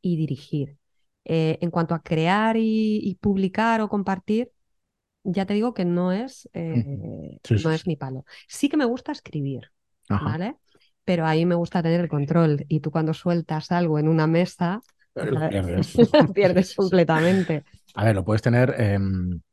y 0.00 0.16
dirigir. 0.16 0.78
Eh, 1.24 1.58
en 1.60 1.70
cuanto 1.70 1.94
a 1.94 2.02
crear 2.02 2.56
y, 2.56 3.18
publicar 3.20 3.80
o 3.82 3.88
compartir, 3.88 4.50
ya 5.24 5.46
te 5.46 5.54
digo 5.54 5.74
que 5.74 5.84
no 5.84 6.12
es, 6.12 6.48
eh, 6.52 7.38
no 7.64 7.70
es 7.70 7.86
mi 7.86 7.96
palo. 7.96 8.24
Sí 8.48 8.68
que 8.68 8.76
me 8.76 8.84
gusta 8.84 9.12
escribir, 9.12 9.70
¿vale? 10.08 10.56
Pero 11.04 11.26
ahí 11.26 11.46
me 11.46 11.54
gusta 11.54 11.82
tener 11.82 12.00
el 12.00 12.08
control. 12.08 12.64
Y 12.68 12.80
tú 12.80 12.90
cuando 12.90 13.14
sueltas 13.14 13.72
algo 13.72 13.98
en 13.98 14.08
una 14.08 14.26
mesa, 14.26 14.80
pierdes. 15.14 15.96
pierdes 16.34 16.74
completamente. 16.74 17.64
A 17.94 18.04
ver, 18.04 18.14
lo 18.14 18.24
puedes 18.24 18.42
tener 18.42 18.74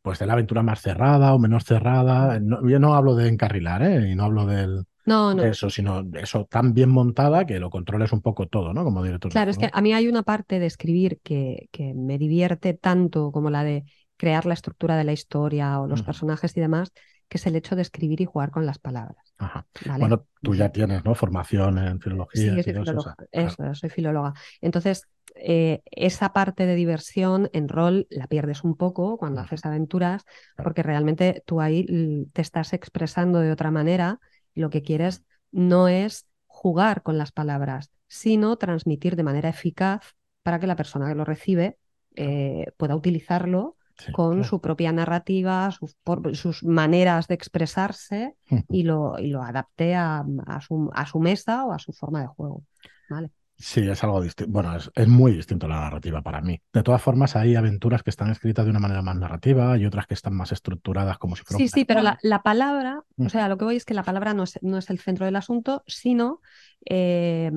pues 0.01 0.19
de 0.19 0.25
la 0.25 0.33
aventura 0.33 0.61
más 0.61 0.81
cerrada 0.81 1.33
o 1.33 1.39
menos 1.39 1.63
cerrada. 1.63 2.39
yo 2.39 2.79
no 2.79 2.93
hablo 2.93 3.15
de 3.15 3.27
encarrilar, 3.27 3.81
¿eh? 3.83 4.11
Y 4.11 4.15
no 4.15 4.25
hablo 4.25 4.45
del, 4.45 4.85
no, 5.07 5.33
no. 5.33 5.43
eso, 5.43 5.69
sino 5.69 6.03
eso 6.15 6.45
tan 6.51 6.73
bien 6.73 6.89
montada 6.89 7.45
que 7.45 7.59
lo 7.59 7.69
controles 7.69 8.11
un 8.11 8.21
poco 8.21 8.47
todo, 8.47 8.73
¿no? 8.73 8.83
Como 8.83 9.01
director. 9.01 9.31
Claro, 9.31 9.51
es 9.51 9.57
que 9.57 9.69
a 9.71 9.81
mí 9.81 9.93
hay 9.93 10.09
una 10.09 10.21
parte 10.21 10.59
de 10.59 10.65
escribir 10.65 11.21
que, 11.23 11.69
que, 11.71 11.93
me 11.93 12.17
divierte 12.17 12.73
tanto 12.73 13.31
como 13.31 13.49
la 13.49 13.63
de 13.63 13.85
crear 14.17 14.45
la 14.45 14.53
estructura 14.53 14.97
de 14.97 15.03
la 15.03 15.13
historia 15.13 15.79
o 15.79 15.87
los 15.87 16.03
personajes 16.03 16.55
y 16.57 16.59
demás, 16.59 16.91
que 17.29 17.37
es 17.37 17.47
el 17.47 17.55
hecho 17.55 17.75
de 17.75 17.81
escribir 17.81 18.21
y 18.21 18.25
jugar 18.25 18.51
con 18.51 18.65
las 18.65 18.79
palabras. 18.79 19.33
Ajá. 19.37 19.65
Bueno, 19.99 20.25
tú 20.41 20.55
ya 20.55 20.69
tienes, 20.69 21.03
¿no? 21.03 21.13
Formación 21.13 21.77
en 21.77 21.99
filología. 21.99 22.55
Sí, 22.55 22.63
soy 22.63 22.73
filóloga. 22.73 23.15
Eso, 23.31 23.75
soy 23.75 23.89
filóloga. 23.89 24.33
Entonces, 24.61 25.07
eh, 25.35 25.81
esa 25.91 26.33
parte 26.33 26.65
de 26.65 26.75
diversión 26.75 27.49
en 27.53 27.67
rol 27.67 28.07
la 28.09 28.27
pierdes 28.27 28.63
un 28.63 28.75
poco 28.75 29.17
cuando 29.17 29.41
haces 29.41 29.65
aventuras, 29.65 30.23
porque 30.55 30.83
realmente 30.83 31.43
tú 31.45 31.61
ahí 31.61 32.27
te 32.33 32.41
estás 32.41 32.73
expresando 32.73 33.39
de 33.39 33.51
otra 33.51 33.71
manera 33.71 34.19
lo 34.55 34.69
que 34.69 34.81
quieres 34.81 35.23
no 35.51 35.87
es 35.87 36.27
jugar 36.45 37.03
con 37.03 37.17
las 37.17 37.31
palabras, 37.31 37.91
sino 38.07 38.57
transmitir 38.57 39.15
de 39.15 39.23
manera 39.23 39.49
eficaz 39.49 40.15
para 40.43 40.59
que 40.59 40.67
la 40.67 40.75
persona 40.75 41.07
que 41.07 41.15
lo 41.15 41.25
recibe 41.25 41.77
eh, 42.15 42.71
pueda 42.77 42.95
utilizarlo 42.95 43.76
con 44.11 44.43
su 44.43 44.61
propia 44.61 44.91
narrativa, 44.91 45.69
sus, 45.71 46.63
maneras 46.63 47.27
de 47.27 47.35
expresarse 47.35 48.35
y, 48.69 48.83
lo, 48.83 49.17
y 49.19 49.27
lo 49.27 49.43
adapte 49.43 49.95
a, 49.95 50.23
su, 50.65 50.89
a, 50.93 51.05
su, 51.05 51.19
mesa 51.19 51.65
o 51.65 51.73
a 51.73 51.79
su 51.79 51.93
forma 51.93 52.21
de 52.21 52.27
juego. 52.27 52.63
¿vale? 53.09 53.31
Sí, 53.59 53.81
es 53.89 54.03
algo 54.03 54.21
distinto. 54.21 54.51
Bueno, 54.51 54.75
es, 54.75 55.07
muy 55.07 55.31
distinto 55.31 55.67
la 55.67 55.79
narrativa 55.79 56.21
para 56.21 56.41
mí. 56.41 56.61
De 56.71 56.83
todas 56.83 57.01
formas, 57.01 57.35
hay 57.35 57.55
aventuras 57.55 58.03
que 58.03 58.11
están 58.11 58.29
escritas 58.29 58.65
de 58.65 58.71
una 58.71 58.79
manera 58.79 59.01
más 59.01 59.15
narrativa 59.15 59.75
y 59.77 59.85
otras 59.85 60.05
que 60.05 60.13
están 60.13 60.35
más 60.35 60.51
estructuradas 60.51 61.17
como 61.17 61.35
si 61.35 61.43
fuera. 61.43 61.57
Sí, 61.57 61.67
sí, 61.67 61.83
pero 61.83 62.01
la, 62.03 62.43
palabra, 62.43 63.03
o 63.17 63.23
mm. 63.23 63.29
sea, 63.29 63.49
lo 63.49 63.57
que 63.57 63.65
voy 63.65 63.75
es 63.77 63.85
que 63.85 63.95
la 63.95 64.03
palabra 64.03 64.35
no 64.35 64.43
es, 64.43 64.59
no 64.61 64.77
es 64.77 64.91
el 64.91 64.99
centro 64.99 65.25
del 65.25 65.35
asunto, 65.35 65.83
sino 65.87 66.39
eh, 66.85 67.51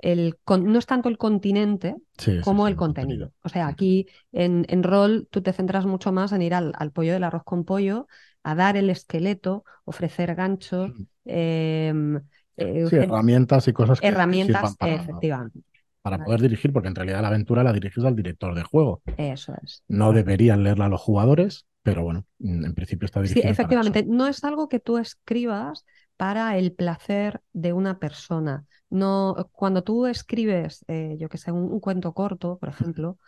el, 0.00 0.36
no 0.46 0.78
es 0.78 0.86
tanto 0.86 1.08
el 1.08 1.18
continente 1.18 1.96
como 2.44 2.66
el 2.68 2.76
contenido. 2.76 3.32
O 3.42 3.48
sea, 3.48 3.66
aquí 3.66 4.06
en, 4.32 4.64
en, 4.68 4.82
rol 4.82 5.28
tú 5.30 5.42
te 5.42 5.52
centras 5.52 5.86
mucho 5.86 6.12
más 6.12 6.32
en 6.32 6.42
ir 6.42 6.54
al, 6.54 6.72
al, 6.76 6.92
pollo 6.92 7.12
del 7.12 7.24
arroz 7.24 7.42
con 7.44 7.64
pollo, 7.64 8.06
a 8.42 8.54
dar 8.54 8.76
el 8.76 8.90
esqueleto, 8.90 9.64
ofrecer 9.84 10.34
ganchos. 10.34 10.90
Em, 11.24 12.16
eh, 12.56 12.88
herramientas 12.90 13.68
y 13.68 13.72
cosas 13.72 14.00
que 14.00 14.06
Herramientas, 14.06 14.76
para, 14.76 14.94
efectivamente. 14.94 15.60
Para 16.02 16.24
poder 16.24 16.40
dirigir, 16.40 16.72
porque 16.72 16.88
en 16.88 16.94
realidad 16.94 17.22
la 17.22 17.28
aventura 17.28 17.62
la 17.62 17.72
diriges 17.72 18.04
al 18.04 18.16
director 18.16 18.54
de 18.54 18.62
juego. 18.64 19.02
Eso 19.16 19.54
es. 19.62 19.84
No 19.86 20.12
deberían 20.12 20.64
leerla 20.64 20.88
los 20.88 21.00
jugadores, 21.00 21.66
pero 21.82 22.02
bueno, 22.02 22.26
en 22.40 22.74
principio 22.74 23.06
está 23.06 23.22
dirigida. 23.22 23.42
Sí, 23.42 23.48
efectivamente, 23.48 24.04
no 24.06 24.26
es 24.26 24.42
algo 24.42 24.68
que 24.68 24.80
tú 24.80 24.98
escribas 24.98 25.84
para 26.16 26.56
el 26.56 26.72
placer 26.72 27.40
de 27.52 27.72
una 27.72 27.98
persona. 27.98 28.64
No, 28.90 29.48
cuando 29.52 29.82
tú 29.82 30.06
escribes, 30.06 30.84
eh, 30.88 31.16
yo 31.18 31.28
que 31.28 31.38
sé, 31.38 31.52
un, 31.52 31.80
cuento 31.80 32.12
corto, 32.12 32.58
por 32.58 32.68
ejemplo, 32.68 33.18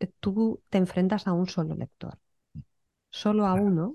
eh, 0.00 0.10
tú 0.20 0.62
te 0.70 0.78
enfrentas 0.78 1.26
a 1.26 1.32
un 1.32 1.48
solo 1.48 1.74
lector, 1.74 2.18
solo 3.10 3.46
a 3.46 3.54
uno, 3.54 3.94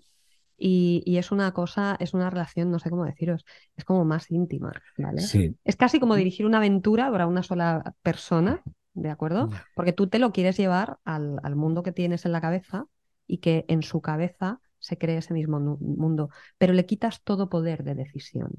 y, 0.65 1.17
es 1.17 1.31
una 1.31 1.51
cosa, 1.51 1.97
es 1.99 2.13
una 2.13 2.29
relación, 2.29 2.71
no 2.71 2.79
sé 2.79 2.89
cómo 2.89 3.05
deciros, 3.05 3.45
es 3.75 3.83
como 3.83 4.05
más 4.05 4.31
íntima, 4.31 4.71
¿vale? 4.97 5.21
Sí. 5.21 5.55
Es 5.63 5.75
casi 5.75 5.99
como 5.99 6.15
dirigir 6.15 6.45
una 6.45 6.57
aventura 6.57 7.11
para 7.11 7.27
una 7.27 7.43
sola 7.43 7.95
persona, 8.01 8.61
¿de 8.93 9.09
acuerdo? 9.09 9.49
Porque 9.75 9.93
tú 9.93 10.07
te 10.07 10.19
lo 10.19 10.31
quieres 10.31 10.55
llevar 10.57 10.99
al, 11.03 11.55
mundo 11.55 11.83
que 11.83 11.91
tienes 11.91 12.25
en 12.25 12.31
la 12.31 12.41
cabeza 12.41 12.85
y 13.27 13.39
que 13.39 13.65
en 13.67 13.81
su 13.83 14.01
cabeza 14.01 14.61
se 14.83 14.97
cree 14.97 15.17
ese 15.17 15.33
mismo 15.33 15.59
mundo, 15.79 16.29
pero 16.57 16.73
le 16.73 16.85
quitas 16.85 17.23
todo 17.23 17.49
poder 17.49 17.83
de 17.83 17.95
decisión. 17.95 18.51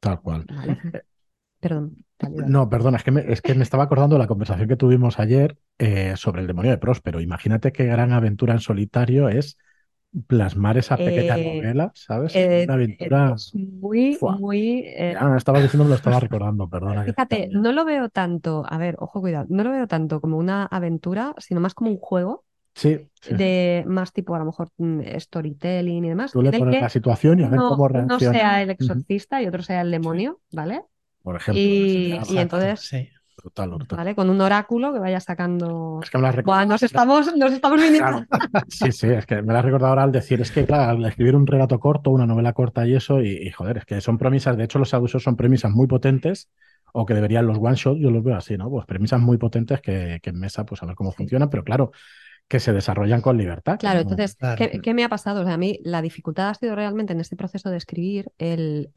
Tal 0.00 0.20
cual. 0.20 0.46
Perdón. 1.60 1.96
No, 2.46 2.68
perdona, 2.68 2.98
es 2.98 3.04
que, 3.04 3.10
me, 3.12 3.32
es 3.32 3.40
que 3.40 3.54
me 3.54 3.62
estaba 3.62 3.84
acordando 3.84 4.16
de 4.16 4.20
la 4.20 4.26
conversación 4.26 4.68
que 4.68 4.76
tuvimos 4.76 5.18
ayer 5.18 5.56
eh, 5.78 6.14
sobre 6.16 6.42
el 6.42 6.46
demonio 6.46 6.72
de 6.72 6.78
Próspero. 6.78 7.20
Imagínate 7.20 7.72
qué 7.72 7.84
gran 7.86 8.12
aventura 8.12 8.52
en 8.52 8.60
solitario 8.60 9.28
es 9.28 9.58
plasmar 10.26 10.76
esa 10.76 10.96
pequeña 10.96 11.38
eh, 11.38 11.56
novela, 11.56 11.90
¿sabes? 11.94 12.36
Eh, 12.36 12.64
Una 12.64 12.74
aventura. 12.74 13.32
Es 13.34 13.54
muy, 13.54 14.18
muy. 14.20 14.80
Eh... 14.86 15.16
estaba 15.36 15.60
diciendo, 15.60 15.84
me 15.84 15.90
lo 15.90 15.96
estaba 15.96 16.20
recordando, 16.20 16.68
perdona. 16.68 17.04
Fíjate, 17.04 17.48
no 17.50 17.72
lo 17.72 17.84
veo 17.84 18.08
tanto, 18.10 18.64
a 18.68 18.76
ver, 18.76 18.96
ojo, 18.98 19.20
cuidado, 19.20 19.46
no 19.48 19.64
lo 19.64 19.70
veo 19.70 19.86
tanto 19.86 20.20
como 20.20 20.36
una 20.36 20.66
aventura, 20.66 21.34
sino 21.38 21.60
más 21.60 21.74
como 21.74 21.90
un 21.90 21.98
juego. 21.98 22.44
Sí, 22.74 23.06
de 23.28 23.84
más 23.86 24.12
tipo 24.12 24.34
a 24.34 24.38
lo 24.38 24.46
mejor 24.46 24.68
mm, 24.78 25.00
storytelling 25.18 26.04
y 26.04 26.08
demás. 26.08 26.32
Tú 26.32 26.42
le 26.42 26.52
pones 26.52 26.80
la 26.80 26.88
situación 26.88 27.40
y 27.40 27.44
a 27.44 27.48
ver 27.48 27.58
cómo 27.58 27.86
reacciona. 27.86 28.30
Uno 28.30 28.32
sea 28.32 28.62
el 28.62 28.70
exorcista 28.70 29.42
y 29.42 29.46
otro 29.46 29.62
sea 29.62 29.82
el 29.82 29.90
demonio, 29.90 30.40
¿vale? 30.52 30.82
Por 31.22 31.36
ejemplo. 31.36 31.60
Y, 31.60 32.18
y 32.28 32.38
entonces 32.38 32.80
sí. 32.80 33.08
¿Vale? 33.90 34.14
Con 34.14 34.30
un 34.30 34.40
oráculo 34.40 34.92
que 34.92 34.98
vaya 34.98 35.18
sacando. 35.18 36.00
Es 36.02 36.10
que 36.10 36.18
me 36.18 36.66
nos 36.66 36.82
estamos, 36.82 37.34
nos 37.36 37.52
estamos 37.52 37.80
viniendo. 37.80 38.24
Sí, 38.68 38.92
sí, 38.92 39.08
es 39.08 39.26
que 39.26 39.42
me 39.42 39.52
lo 39.52 39.58
has 39.58 39.64
recordado 39.64 39.90
ahora 39.90 40.04
al 40.04 40.12
decir, 40.12 40.40
es 40.40 40.52
que, 40.52 40.64
claro, 40.64 40.92
al 40.92 41.04
escribir 41.06 41.34
un 41.34 41.46
relato 41.46 41.80
corto, 41.80 42.10
una 42.10 42.26
novela 42.26 42.52
corta 42.52 42.86
y 42.86 42.94
eso, 42.94 43.20
y, 43.20 43.50
joder, 43.50 43.78
es 43.78 43.84
que 43.84 44.00
son 44.00 44.18
premisas, 44.18 44.56
de 44.56 44.64
hecho, 44.64 44.78
los 44.78 44.94
abusos 44.94 45.22
son 45.22 45.36
premisas 45.36 45.72
muy 45.72 45.86
potentes, 45.86 46.50
o 46.92 47.04
que 47.04 47.14
deberían 47.14 47.46
los 47.46 47.58
one 47.58 47.74
shot, 47.74 47.96
yo 47.98 48.10
los 48.10 48.22
veo 48.22 48.36
así, 48.36 48.56
¿no? 48.56 48.70
Pues 48.70 48.86
premisas 48.86 49.20
muy 49.20 49.38
potentes 49.38 49.80
que, 49.80 50.20
en 50.22 50.38
mesa, 50.38 50.64
pues 50.64 50.82
a 50.82 50.86
ver 50.86 50.94
cómo 50.94 51.10
funcionan, 51.10 51.50
pero 51.50 51.64
claro, 51.64 51.90
que 52.48 52.60
se 52.60 52.72
desarrollan 52.72 53.22
con 53.22 53.38
libertad. 53.38 53.78
Claro, 53.78 54.00
entonces, 54.00 54.36
¿qué, 54.82 54.94
me 54.94 55.04
ha 55.04 55.08
pasado? 55.08 55.40
O 55.40 55.44
sea, 55.44 55.54
a 55.54 55.58
mí 55.58 55.78
la 55.84 56.02
dificultad 56.02 56.50
ha 56.50 56.54
sido 56.54 56.74
realmente 56.74 57.14
en 57.14 57.20
este 57.20 57.34
proceso 57.34 57.70
de 57.70 57.78
escribir 57.78 58.30
el, 58.36 58.90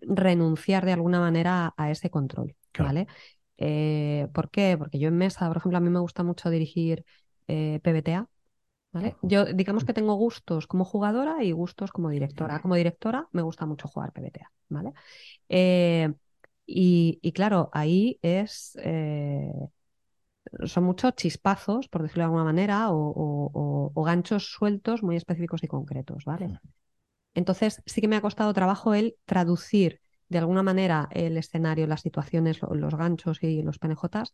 renunciar 0.00 0.86
de 0.86 0.92
alguna 0.92 1.20
manera 1.20 1.74
a 1.76 1.90
ese 1.90 2.08
control, 2.08 2.54
¿vale? 2.78 3.06
Eh, 3.58 4.28
¿Por 4.32 4.50
qué? 4.50 4.76
Porque 4.78 4.98
yo 4.98 5.08
en 5.08 5.18
mesa, 5.18 5.46
por 5.48 5.58
ejemplo, 5.58 5.76
a 5.76 5.80
mí 5.80 5.90
me 5.90 6.00
gusta 6.00 6.22
mucho 6.22 6.48
dirigir 6.50 7.04
eh, 7.48 7.80
PBTA. 7.82 8.28
¿vale? 8.92 9.16
Yo 9.22 9.44
digamos 9.44 9.84
que 9.84 9.92
tengo 9.92 10.14
gustos 10.14 10.66
como 10.66 10.84
jugadora 10.84 11.44
y 11.44 11.52
gustos 11.52 11.92
como 11.92 12.08
directora. 12.08 12.60
Como 12.60 12.74
directora 12.76 13.28
me 13.32 13.42
gusta 13.42 13.66
mucho 13.66 13.88
jugar 13.88 14.12
PBTA. 14.12 14.50
¿vale? 14.68 14.92
Eh, 15.48 16.12
y, 16.64 17.32
claro, 17.32 17.68
ahí 17.72 18.18
es... 18.22 18.76
son 20.64 20.84
muchos 20.84 21.14
chispazos, 21.14 21.88
por 21.88 22.02
decirlo 22.02 22.22
de 22.22 22.26
alguna 22.26 22.44
manera, 22.44 22.90
o, 22.90 23.90
o, 23.94 24.02
ganchos 24.02 24.50
sueltos 24.50 25.02
muy 25.02 25.16
específicos 25.16 25.62
y 25.62 25.68
concretos, 25.68 26.24
¿vale? 26.24 26.58
Entonces 27.34 27.82
sí 27.86 28.00
que 28.00 28.08
me 28.08 28.16
ha 28.16 28.20
costado 28.20 28.52
trabajo 28.52 28.94
el 28.94 29.16
traducir 29.24 30.00
de 30.28 30.38
alguna 30.38 30.62
manera 30.62 31.08
el 31.12 31.36
escenario, 31.36 31.86
las 31.86 32.00
situaciones, 32.00 32.60
los 32.62 32.94
ganchos 32.94 33.42
y 33.42 33.62
los 33.62 33.78
penejotas 33.78 34.32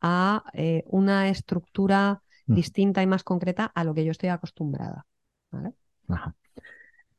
a 0.00 0.44
eh, 0.52 0.84
una 0.86 1.28
estructura 1.28 2.22
mm. 2.46 2.54
distinta 2.54 3.02
y 3.02 3.06
más 3.06 3.24
concreta 3.24 3.64
a 3.64 3.84
lo 3.84 3.94
que 3.94 4.04
yo 4.04 4.12
estoy 4.12 4.28
acostumbrada. 4.28 5.06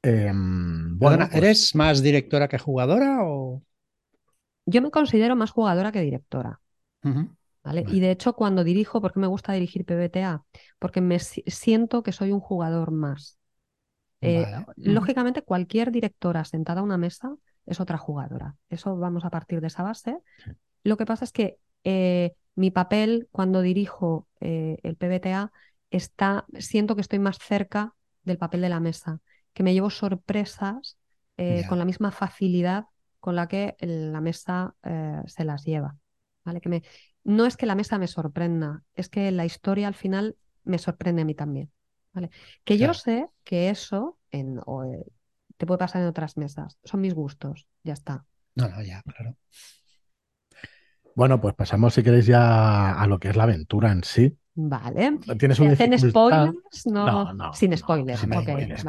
Em, 0.02 0.98
bueno, 0.98 1.28
pues 1.28 1.44
¿eres 1.44 1.76
más 1.76 2.02
directora 2.02 2.48
que 2.48 2.58
jugadora 2.58 3.24
o...? 3.24 3.62
Yo 4.66 4.82
me 4.82 4.92
considero 4.92 5.36
más 5.36 5.52
jugadora 5.52 5.92
que 5.92 6.02
directora. 6.02 6.62
¿Vale? 7.70 7.86
Y 7.88 8.00
de 8.00 8.10
hecho, 8.10 8.34
cuando 8.34 8.64
dirijo, 8.64 9.00
¿por 9.00 9.14
qué 9.14 9.20
me 9.20 9.28
gusta 9.28 9.54
dirigir 9.54 9.86
PBTA? 9.86 10.44
Porque 10.80 11.02
me 11.02 11.20
siento 11.20 12.02
que 12.02 12.12
soy 12.12 12.32
un 12.32 12.40
jugador 12.40 12.90
más. 12.90 13.38
Eh, 14.22 14.44
lógicamente, 14.76 15.44
cualquier 15.44 15.92
directora 15.92 16.44
sentada 16.46 16.82
a 16.82 16.84
una 16.84 16.98
mesa 16.98 17.36
es 17.68 17.80
otra 17.80 18.00
jugadora. 18.00 18.56
Eso 18.70 18.98
vamos 18.98 19.24
a 19.24 19.30
partir 19.30 19.62
de 19.62 19.68
esa 19.68 19.84
base. 19.84 20.18
Lo 20.84 20.98
que 20.98 21.06
pasa 21.06 21.26
es 21.26 21.32
que 21.32 21.60
eh, 21.84 22.34
mi 22.56 22.72
papel 22.72 23.28
cuando 23.32 23.62
dirijo 23.62 24.28
eh, 24.42 24.78
el 24.82 24.96
PBTA 24.96 25.52
está, 25.92 26.46
siento 26.58 26.96
que 26.96 27.02
estoy 27.02 27.20
más 27.20 27.38
cerca 27.38 27.94
del 28.24 28.40
papel 28.40 28.62
de 28.62 28.70
la 28.70 28.80
mesa, 28.80 29.20
que 29.54 29.62
me 29.62 29.74
llevo 29.74 29.92
sorpresas 29.92 30.98
con 31.70 31.80
la 31.80 31.86
misma 31.86 32.12
facilidad 32.12 32.86
con 33.22 33.36
la 33.36 33.48
que 33.48 33.78
la 33.80 34.20
mesa 34.20 34.76
se 35.26 35.46
las 35.46 35.64
lleva. 35.64 35.96
¿vale? 36.44 36.62
Que 36.62 36.70
me... 36.70 36.84
No 37.30 37.46
es 37.46 37.58
que 37.58 37.68
la 37.68 37.76
mesa 37.76 38.00
me 38.00 38.08
sorprenda, 38.08 38.82
es 38.96 39.08
que 39.08 39.30
la 39.32 39.46
historia 39.46 39.88
al 39.88 39.94
final 39.94 40.36
me 40.64 40.80
sorprende 40.80 41.22
a 41.22 41.26
mí 41.26 41.36
también. 41.36 41.70
¿vale? 42.12 42.32
Que 42.64 42.80
yo 42.80 42.96
sé 42.96 43.28
que 43.44 43.70
eso 43.70 44.18
en, 44.32 44.58
eh, 44.58 45.06
te 45.56 45.68
puede 45.68 45.78
pasar 45.78 46.02
en 46.02 46.08
otras 46.08 46.38
mesas, 46.38 46.80
son 46.84 47.02
mis 47.02 47.14
gustos, 47.14 47.68
ya 47.84 47.94
está. 47.94 48.26
No, 48.56 48.68
no, 48.68 48.82
ya, 48.82 49.04
claro. 49.04 49.38
Bueno, 51.16 51.40
pues 51.40 51.54
pasamos, 51.54 51.94
si 51.94 52.02
queréis, 52.02 52.26
ya 52.26 53.00
a 53.00 53.06
lo 53.06 53.20
que 53.20 53.30
es 53.30 53.36
la 53.36 53.44
aventura 53.44 53.92
en 53.92 54.04
sí. 54.04 54.36
Vale. 54.56 55.20
¿Tienes 55.38 55.60
un 55.60 55.76
spoilers? 55.76 56.88
No, 56.88 57.32
no, 57.32 57.54
sin 57.54 57.78
spoilers. 57.78 58.26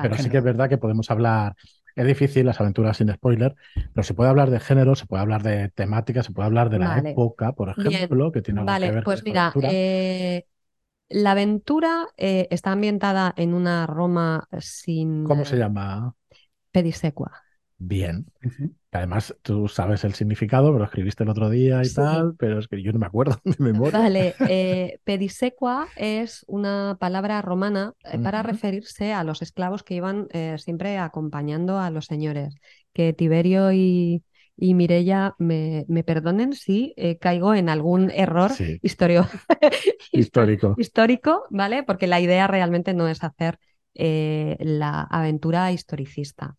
Pero 0.01 0.17
sí 0.17 0.31
que 0.31 0.39
es 0.39 0.45
verdad 0.45 0.71
que 0.71 0.79
podemos 0.79 1.11
hablar. 1.11 1.55
Es 1.97 2.07
difícil 2.07 2.47
las 2.47 2.61
aventuras 2.61 2.97
sin 2.97 3.13
spoiler, 3.13 3.55
pero 3.93 4.03
se 4.05 4.15
puede 4.15 4.31
hablar 4.31 4.51
de 4.51 4.61
género, 4.61 4.95
se 4.95 5.07
puede 5.07 5.23
hablar 5.23 5.43
de 5.43 5.69
temática, 5.71 6.23
se 6.23 6.33
puede 6.33 6.47
hablar 6.47 6.71
de 6.71 6.79
la 6.79 6.99
época, 6.99 7.53
por 7.53 7.69
ejemplo, 7.71 8.33
que 8.33 8.43
tiene 8.43 8.61
algo 8.61 8.73
vale, 8.73 8.87
que 8.89 8.93
ver 8.93 9.05
pues 9.05 9.25
mira, 9.25 9.57
eh, 9.63 10.47
la 11.09 11.33
aventura 11.33 12.09
eh, 12.17 12.49
está 12.51 12.73
ambientada 12.73 13.35
en 13.37 13.55
una 13.55 13.87
Roma 13.87 14.49
sin. 14.61 15.25
¿Cómo 15.25 15.45
se 15.45 15.57
llama? 15.57 16.15
Pedisecua. 16.73 17.33
Bien. 17.83 18.27
Además, 18.93 19.35
tú 19.41 19.69
sabes 19.69 20.05
el 20.05 20.13
significado, 20.13 20.71
pero 20.71 20.85
escribiste 20.85 21.25
el 21.25 21.31
otro 21.31 21.49
día 21.49 21.81
y 21.83 21.91
tal, 21.95 22.35
pero 22.39 22.59
es 22.59 22.69
que 22.69 22.83
yo 22.83 22.93
no 22.93 22.99
me 22.99 23.07
acuerdo 23.07 23.41
de 23.45 23.55
memoria. 23.59 23.99
Vale, 23.99 24.35
eh, 24.49 24.99
pedisecua 25.05 25.89
es 25.97 26.45
una 26.47 26.99
palabra 27.01 27.41
romana 27.41 27.95
eh, 28.05 28.19
para 28.19 28.43
referirse 28.43 29.15
a 29.15 29.25
los 29.25 29.41
esclavos 29.41 29.83
que 29.83 29.95
iban 29.95 30.29
eh, 30.33 30.57
siempre 30.59 30.99
acompañando 30.99 31.79
a 31.79 31.89
los 31.89 32.05
señores. 32.05 32.55
Que 32.93 33.15
Tiberio 33.15 33.73
y, 33.73 34.25
y 34.59 34.75
Mirella 34.75 35.35
me, 35.39 35.87
perdonen 36.05 36.53
si 36.53 36.95
caigo 37.19 37.55
en 37.55 37.71
algún 37.71 38.11
error 38.11 38.51
histórico. 38.83 39.27
histórico, 40.77 41.47
¿vale? 41.49 41.83
Porque 41.83 42.07
la 42.07 42.21
idea 42.21 42.47
realmente 42.47 42.93
no 42.93 43.09
es 43.09 43.25
hacer 43.25 43.59
la 43.95 45.03
aventura 45.03 45.73
historicista. 45.73 46.57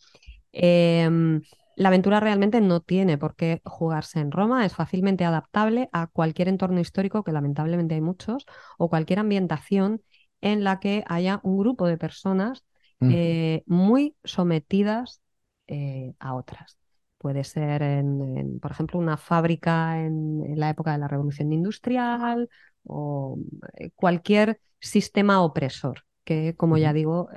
Em, 0.54 1.42
la 1.76 1.90
aventura 1.90 2.20
realmente 2.20 2.62
no 2.62 2.82
tiene 2.82 3.18
por 3.18 3.36
qué 3.36 3.62
jugarse 3.66 4.20
en 4.20 4.32
Roma, 4.32 4.66
es 4.66 4.76
fácilmente 4.76 5.26
adaptable 5.26 5.90
a 5.94 6.08
cualquier 6.08 6.48
entorno 6.48 6.80
histórico, 6.80 7.24
que 7.24 7.32
lamentablemente 7.32 7.96
hay 7.96 8.02
muchos, 8.02 8.46
o 8.78 8.90
cualquier 8.90 9.20
ambientación 9.20 10.02
en 10.42 10.64
la 10.64 10.80
que 10.80 11.04
haya 11.08 11.40
un 11.44 11.58
grupo 11.58 11.88
de 11.88 11.98
personas 11.98 12.66
eh, 13.04 13.64
muy 13.66 14.16
sometidas 14.24 15.22
eh, 15.68 16.14
a 16.20 16.36
otras. 16.36 16.78
Puede 17.18 17.44
ser, 17.44 17.82
en, 17.82 18.60
por 18.60 18.72
ejemplo, 18.72 19.00
una 19.00 19.18
fábrica 19.18 20.00
en, 20.00 20.60
la 20.60 20.70
época 20.70 20.92
de 20.92 21.00
la 21.00 21.08
revolución 21.08 21.52
industrial 21.52 22.48
o 22.84 23.40
eh, 23.78 23.90
cualquier 23.96 24.60
sistema 24.80 25.42
opresor 25.42 26.04
que, 26.24 26.56
como 26.56 26.78
ya 26.78 26.94
digo, 26.94 27.30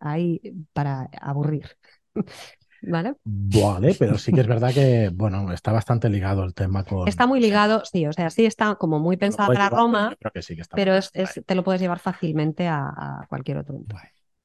hay 0.00 0.42
para 0.74 1.08
aburrir. 1.20 1.78
¿Vale? 2.82 3.14
Vale, 3.24 3.96
pero 3.98 4.18
sí 4.18 4.32
que 4.32 4.40
es 4.40 4.46
verdad 4.46 4.72
que, 4.72 5.10
bueno, 5.12 5.52
está 5.52 5.72
bastante 5.72 6.08
ligado 6.08 6.44
el 6.44 6.54
tema 6.54 6.84
con... 6.84 7.08
Está 7.08 7.26
muy 7.26 7.40
ligado, 7.40 7.82
sí, 7.84 8.06
o 8.06 8.12
sea, 8.12 8.30
sí 8.30 8.46
está 8.46 8.76
como 8.76 9.00
muy 9.00 9.16
pensado 9.16 9.52
para 9.52 9.68
Roma, 9.68 10.16
pero 10.74 11.00
te 11.46 11.54
lo 11.54 11.64
puedes 11.64 11.80
llevar 11.80 11.98
fácilmente 11.98 12.68
a, 12.68 13.26
cualquier 13.28 13.58
otro. 13.58 13.80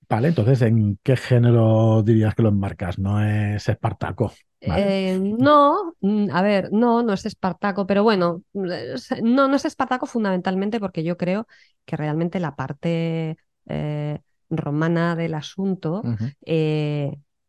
Vale, 0.10 0.28
entonces, 0.28 0.62
¿en 0.64 1.00
qué 1.02 1.16
género 1.16 2.04
dirías 2.04 2.36
que 2.36 2.44
lo 2.44 2.50
enmarcas? 2.50 3.00
¿No 3.00 3.24
es 3.24 3.68
Espartaco? 3.70 4.34
Eh, 4.60 5.20
no, 5.20 5.96
mm, 6.02 6.28
a 6.32 6.42
ver, 6.42 6.72
no, 6.72 7.04
no 7.04 7.14
es 7.14 7.26
Espartaco, 7.26 7.86
pero 7.86 8.04
bueno, 8.04 8.44
no, 8.54 9.48
no 9.48 9.56
es 9.56 9.66
Espartaco 9.66 10.06
fundamentalmente 10.06 10.80
porque 10.80 11.04
yo 11.04 11.18
creo 11.18 11.48
que 11.86 11.98
realmente 11.98 12.40
la 12.40 12.56
parte 12.56 13.38
eh, 13.68 14.20
romana 14.50 15.16
del 15.16 15.34
asunto 15.34 16.02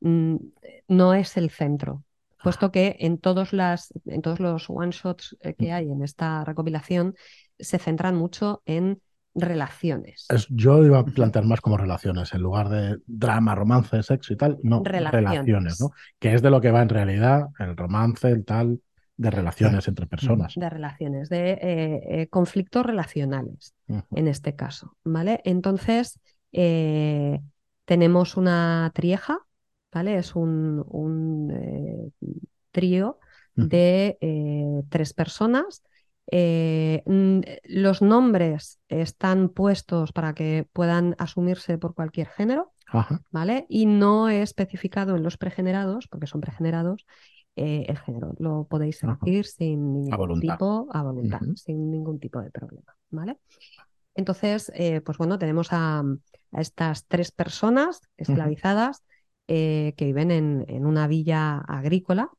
Mm, 0.00 0.36
no 0.88 1.14
es 1.14 1.36
el 1.36 1.50
centro, 1.50 2.04
puesto 2.44 2.70
que 2.70 2.96
en 3.00 3.18
todos, 3.18 3.52
las, 3.52 3.92
en 4.04 4.22
todos 4.22 4.38
los 4.38 4.68
one-shots 4.68 5.36
eh, 5.40 5.54
que 5.54 5.72
hay 5.72 5.90
en 5.90 6.02
esta 6.02 6.44
recopilación 6.44 7.14
se 7.58 7.78
centran 7.78 8.14
mucho 8.14 8.62
en 8.66 9.00
relaciones. 9.34 10.28
yo 10.50 10.84
iba 10.84 11.00
a 11.00 11.04
plantear 11.04 11.44
más 11.44 11.60
como 11.60 11.76
relaciones, 11.76 12.32
en 12.34 12.42
lugar 12.42 12.68
de 12.68 12.98
drama, 13.06 13.54
romance, 13.54 14.02
sexo 14.02 14.32
y 14.32 14.36
tal, 14.36 14.58
no, 14.62 14.82
relaciones, 14.84 15.80
¿no? 15.80 15.90
Que 16.20 16.34
es 16.34 16.42
de 16.42 16.50
lo 16.50 16.60
que 16.60 16.70
va 16.70 16.82
en 16.82 16.88
realidad 16.88 17.48
el 17.58 17.76
romance, 17.76 18.28
el 18.28 18.44
tal, 18.44 18.80
de 19.16 19.30
relaciones 19.30 19.88
entre 19.88 20.06
personas. 20.06 20.54
De 20.54 20.68
relaciones, 20.68 21.28
de 21.28 21.52
eh, 21.52 22.02
eh, 22.08 22.28
conflictos 22.28 22.84
relacionales, 22.84 23.74
en 23.88 24.28
este 24.28 24.54
caso, 24.54 24.96
¿vale? 25.02 25.40
Entonces, 25.44 26.20
tenemos 27.84 28.36
una 28.36 28.90
trieja, 28.94 29.38
es 30.02 30.34
un, 30.34 31.50
eh, 31.52 32.10
trío 32.72 33.18
de 33.54 34.18
eh, 34.20 34.82
tres 34.88 35.14
personas. 35.14 35.82
Eh, 36.30 37.02
los 37.64 38.02
nombres 38.02 38.80
están 38.88 39.48
puestos 39.50 40.12
para 40.12 40.34
que 40.34 40.66
puedan 40.72 41.14
asumirse 41.18 41.78
por 41.78 41.94
cualquier 41.94 42.28
género, 42.28 42.72
¿vale? 43.30 43.66
Y 43.68 43.86
no 43.86 44.28
he 44.28 44.42
especificado 44.42 45.16
en 45.16 45.22
los 45.22 45.36
pregenerados, 45.36 46.08
porque 46.08 46.26
son 46.26 46.40
pregenerados, 46.40 47.06
el 47.56 47.96
género. 47.98 48.34
Lo 48.38 48.66
podéis 48.68 49.00
elegir 49.04 49.46
sin 49.46 49.92
ningún 49.92 50.40
tipo, 50.40 50.88
a 50.90 51.02
voluntad, 51.02 51.40
sin 51.54 51.90
ningún 51.90 52.18
tipo 52.18 52.40
de 52.40 52.50
problema, 52.50 52.96
¿vale? 53.10 53.38
Entonces, 54.16 54.72
pues 55.04 55.18
bueno, 55.18 55.38
tenemos 55.38 55.68
a, 55.70 56.02
estas 56.52 57.06
tres 57.06 57.30
personas 57.30 58.00
esclavizadas 58.16 59.02
eh, 59.48 59.94
que 59.96 60.06
viven 60.06 60.30
en, 60.30 60.86
una 60.86 61.06
villa 61.06 61.58
agrícola. 61.58 62.30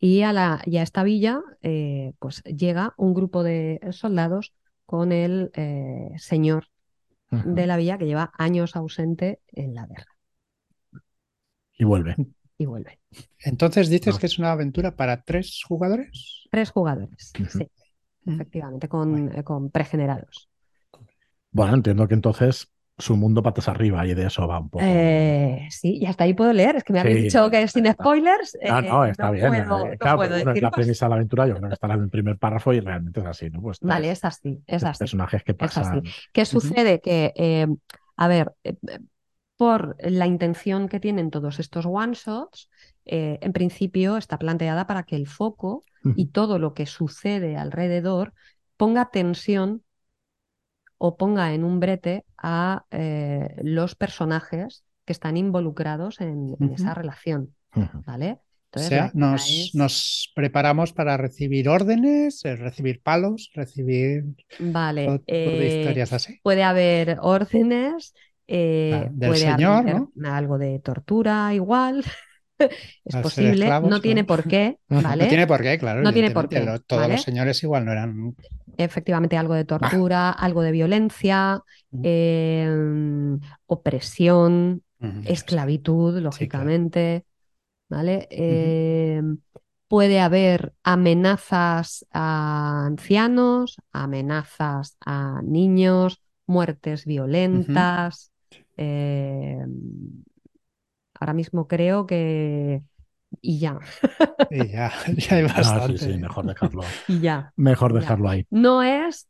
Y 0.00 0.22
a, 0.22 0.32
la, 0.32 0.62
esta 0.66 1.02
villa 1.02 1.40
eh, 1.62 2.12
pues 2.18 2.42
llega 2.44 2.94
un 2.96 3.14
grupo 3.14 3.42
de 3.42 3.80
soldados 3.90 4.52
con 4.86 5.12
el 5.12 5.50
eh, 5.54 6.12
señor 6.18 6.68
de 7.30 7.66
la 7.66 7.76
villa 7.76 7.98
que 7.98 8.06
lleva 8.06 8.30
años 8.38 8.76
ausente 8.76 9.40
en 9.48 9.74
la 9.74 9.86
guerra. 9.86 10.16
Y 11.76 11.84
vuelve. 11.84 12.14
Y 12.58 12.66
vuelve. 12.66 13.00
Entonces 13.40 13.88
dices 13.88 14.18
que 14.18 14.26
es 14.26 14.38
una 14.38 14.52
aventura 14.52 14.94
para 14.94 15.22
tres 15.22 15.62
jugadores. 15.66 16.46
Tres 16.50 16.70
jugadores, 16.70 17.32
sí. 17.48 17.68
Efectivamente, 18.26 18.88
con, 18.88 19.42
con 19.42 19.70
pregenerados. 19.70 20.48
Bueno, 21.50 21.74
entiendo 21.74 22.06
que 22.06 22.14
entonces 22.14 22.73
su 22.96 23.16
mundo 23.16 23.42
patas 23.42 23.68
arriba 23.68 24.06
y 24.06 24.14
de 24.14 24.26
eso 24.26 24.46
va 24.46 24.60
un 24.60 24.70
poco. 24.70 24.84
Eh, 24.86 25.66
sí, 25.68 25.98
y 26.00 26.06
hasta 26.06 26.24
ahí 26.24 26.34
puedo 26.34 26.52
leer. 26.52 26.76
Es 26.76 26.84
que 26.84 26.92
me 26.92 27.00
habéis 27.00 27.24
dicho 27.24 27.50
que 27.50 27.62
es 27.62 27.72
sin 27.72 27.90
spoilers. 27.92 28.56
Ah, 28.68 28.82
no, 28.82 29.04
está 29.04 29.30
bien. 29.32 29.52
Eh, 29.52 29.96
claro, 29.98 30.22
es 30.22 30.62
la 30.62 30.70
premisa 30.70 31.06
de 31.06 31.10
la 31.10 31.16
aventura, 31.16 31.46
yo 31.48 31.56
creo 31.56 31.68
que 31.68 31.74
está 31.74 31.92
en 31.92 32.02
el 32.02 32.08
primer 32.08 32.38
párrafo 32.38 32.72
y 32.72 32.80
realmente 32.80 33.20
es 33.20 33.26
así, 33.26 33.50
¿no? 33.50 33.60
Pues 33.60 33.78
vale, 33.80 34.10
es 34.10 34.24
así, 34.24 34.62
es 34.66 34.84
así. 34.84 35.00
Personajes 35.00 35.42
que 35.42 35.54
pasan. 35.54 36.02
¿Qué 36.32 36.44
sucede? 36.44 37.00
Que, 37.00 37.32
eh, 37.34 37.66
a 38.16 38.28
ver, 38.28 38.52
por 39.56 39.96
la 40.00 40.26
intención 40.26 40.88
que 40.88 41.00
tienen 41.00 41.30
todos 41.30 41.58
estos 41.58 41.86
one-shots, 41.86 42.70
en 43.04 43.52
principio 43.52 44.16
está 44.16 44.38
planteada 44.38 44.86
para 44.86 45.02
que 45.02 45.16
el 45.16 45.26
foco 45.26 45.84
y 46.16 46.26
todo 46.26 46.58
lo 46.58 46.74
que 46.74 46.86
sucede 46.86 47.56
alrededor 47.56 48.34
ponga 48.76 49.10
tensión 49.10 49.82
o 50.98 51.16
ponga 51.16 51.54
en 51.54 51.64
un 51.64 51.80
brete 51.80 52.24
a 52.38 52.84
eh, 52.90 53.54
los 53.62 53.94
personajes 53.94 54.84
que 55.04 55.12
están 55.12 55.36
involucrados 55.36 56.20
en, 56.20 56.56
esa 56.72 56.94
relación. 56.94 57.54
¿Vale? 58.06 58.38
o 58.72 58.78
sea, 58.78 59.10
nos, 59.14 60.32
preparamos 60.34 60.92
para 60.92 61.16
recibir 61.16 61.68
órdenes, 61.68 62.44
eh, 62.44 62.56
recibir 62.56 63.00
palos, 63.02 63.50
recibir 63.54 64.24
vale, 64.58 65.22
eh, 65.26 65.80
historias 65.80 66.12
así. 66.12 66.40
Puede 66.42 66.64
haber 66.64 67.18
órdenes, 67.20 68.14
del 68.46 69.10
puede 69.16 69.36
señor, 69.36 69.88
haber 69.88 70.02
algo 70.26 70.58
de 70.58 70.78
tortura 70.80 71.54
igual. 71.54 72.04
es 73.04 73.16
posible, 73.16 73.68
no 73.80 74.00
tiene 74.00 74.24
por 74.24 74.44
qué, 74.44 74.78
¿vale? 74.88 75.24
No 75.24 75.28
tiene 75.28 75.46
por 75.46 75.62
qué, 75.62 75.78
claro. 75.78 76.02
No 76.02 76.12
tiene 76.12 76.30
por 76.30 76.48
qué. 76.48 76.66
Todos 76.86 77.08
los 77.08 77.22
señores 77.22 77.62
igual 77.62 77.84
no 77.84 77.92
eran. 77.92 78.34
Efectivamente, 78.76 79.36
algo 79.36 79.54
de 79.54 79.64
tortura, 79.64 80.30
algo 80.30 80.62
de 80.62 80.72
violencia, 80.72 81.62
em, 82.02 83.38
opresión, 83.66 84.82
esclavitud, 85.24 86.18
lógicamente. 86.20 87.24
¿Vale? 87.88 88.26
Em, 88.30 89.38
puede 89.88 90.18
haber 90.18 90.72
amenazas 90.82 92.06
a 92.10 92.86
ancianos, 92.86 93.76
amenazas 93.92 94.96
a 95.04 95.40
niños, 95.42 96.20
muertes 96.46 97.04
violentas. 97.04 98.32
Eh, 98.76 99.64
ahora 101.18 101.32
mismo 101.32 101.66
creo 101.68 102.06
que... 102.06 102.82
Y 103.40 103.58
ya. 103.58 103.78
Y 104.50 104.68
ya, 104.68 104.92
ya 105.16 105.36
hay 105.36 105.42
bastante. 105.42 105.98
sí, 105.98 106.12
sí, 106.12 106.18
mejor 106.18 106.46
dejarlo. 106.46 106.82
y 107.08 107.20
ya. 107.20 107.52
Mejor 107.56 107.92
dejarlo 107.92 108.28
ahí. 108.28 108.46
No 108.50 108.82
es, 108.82 109.28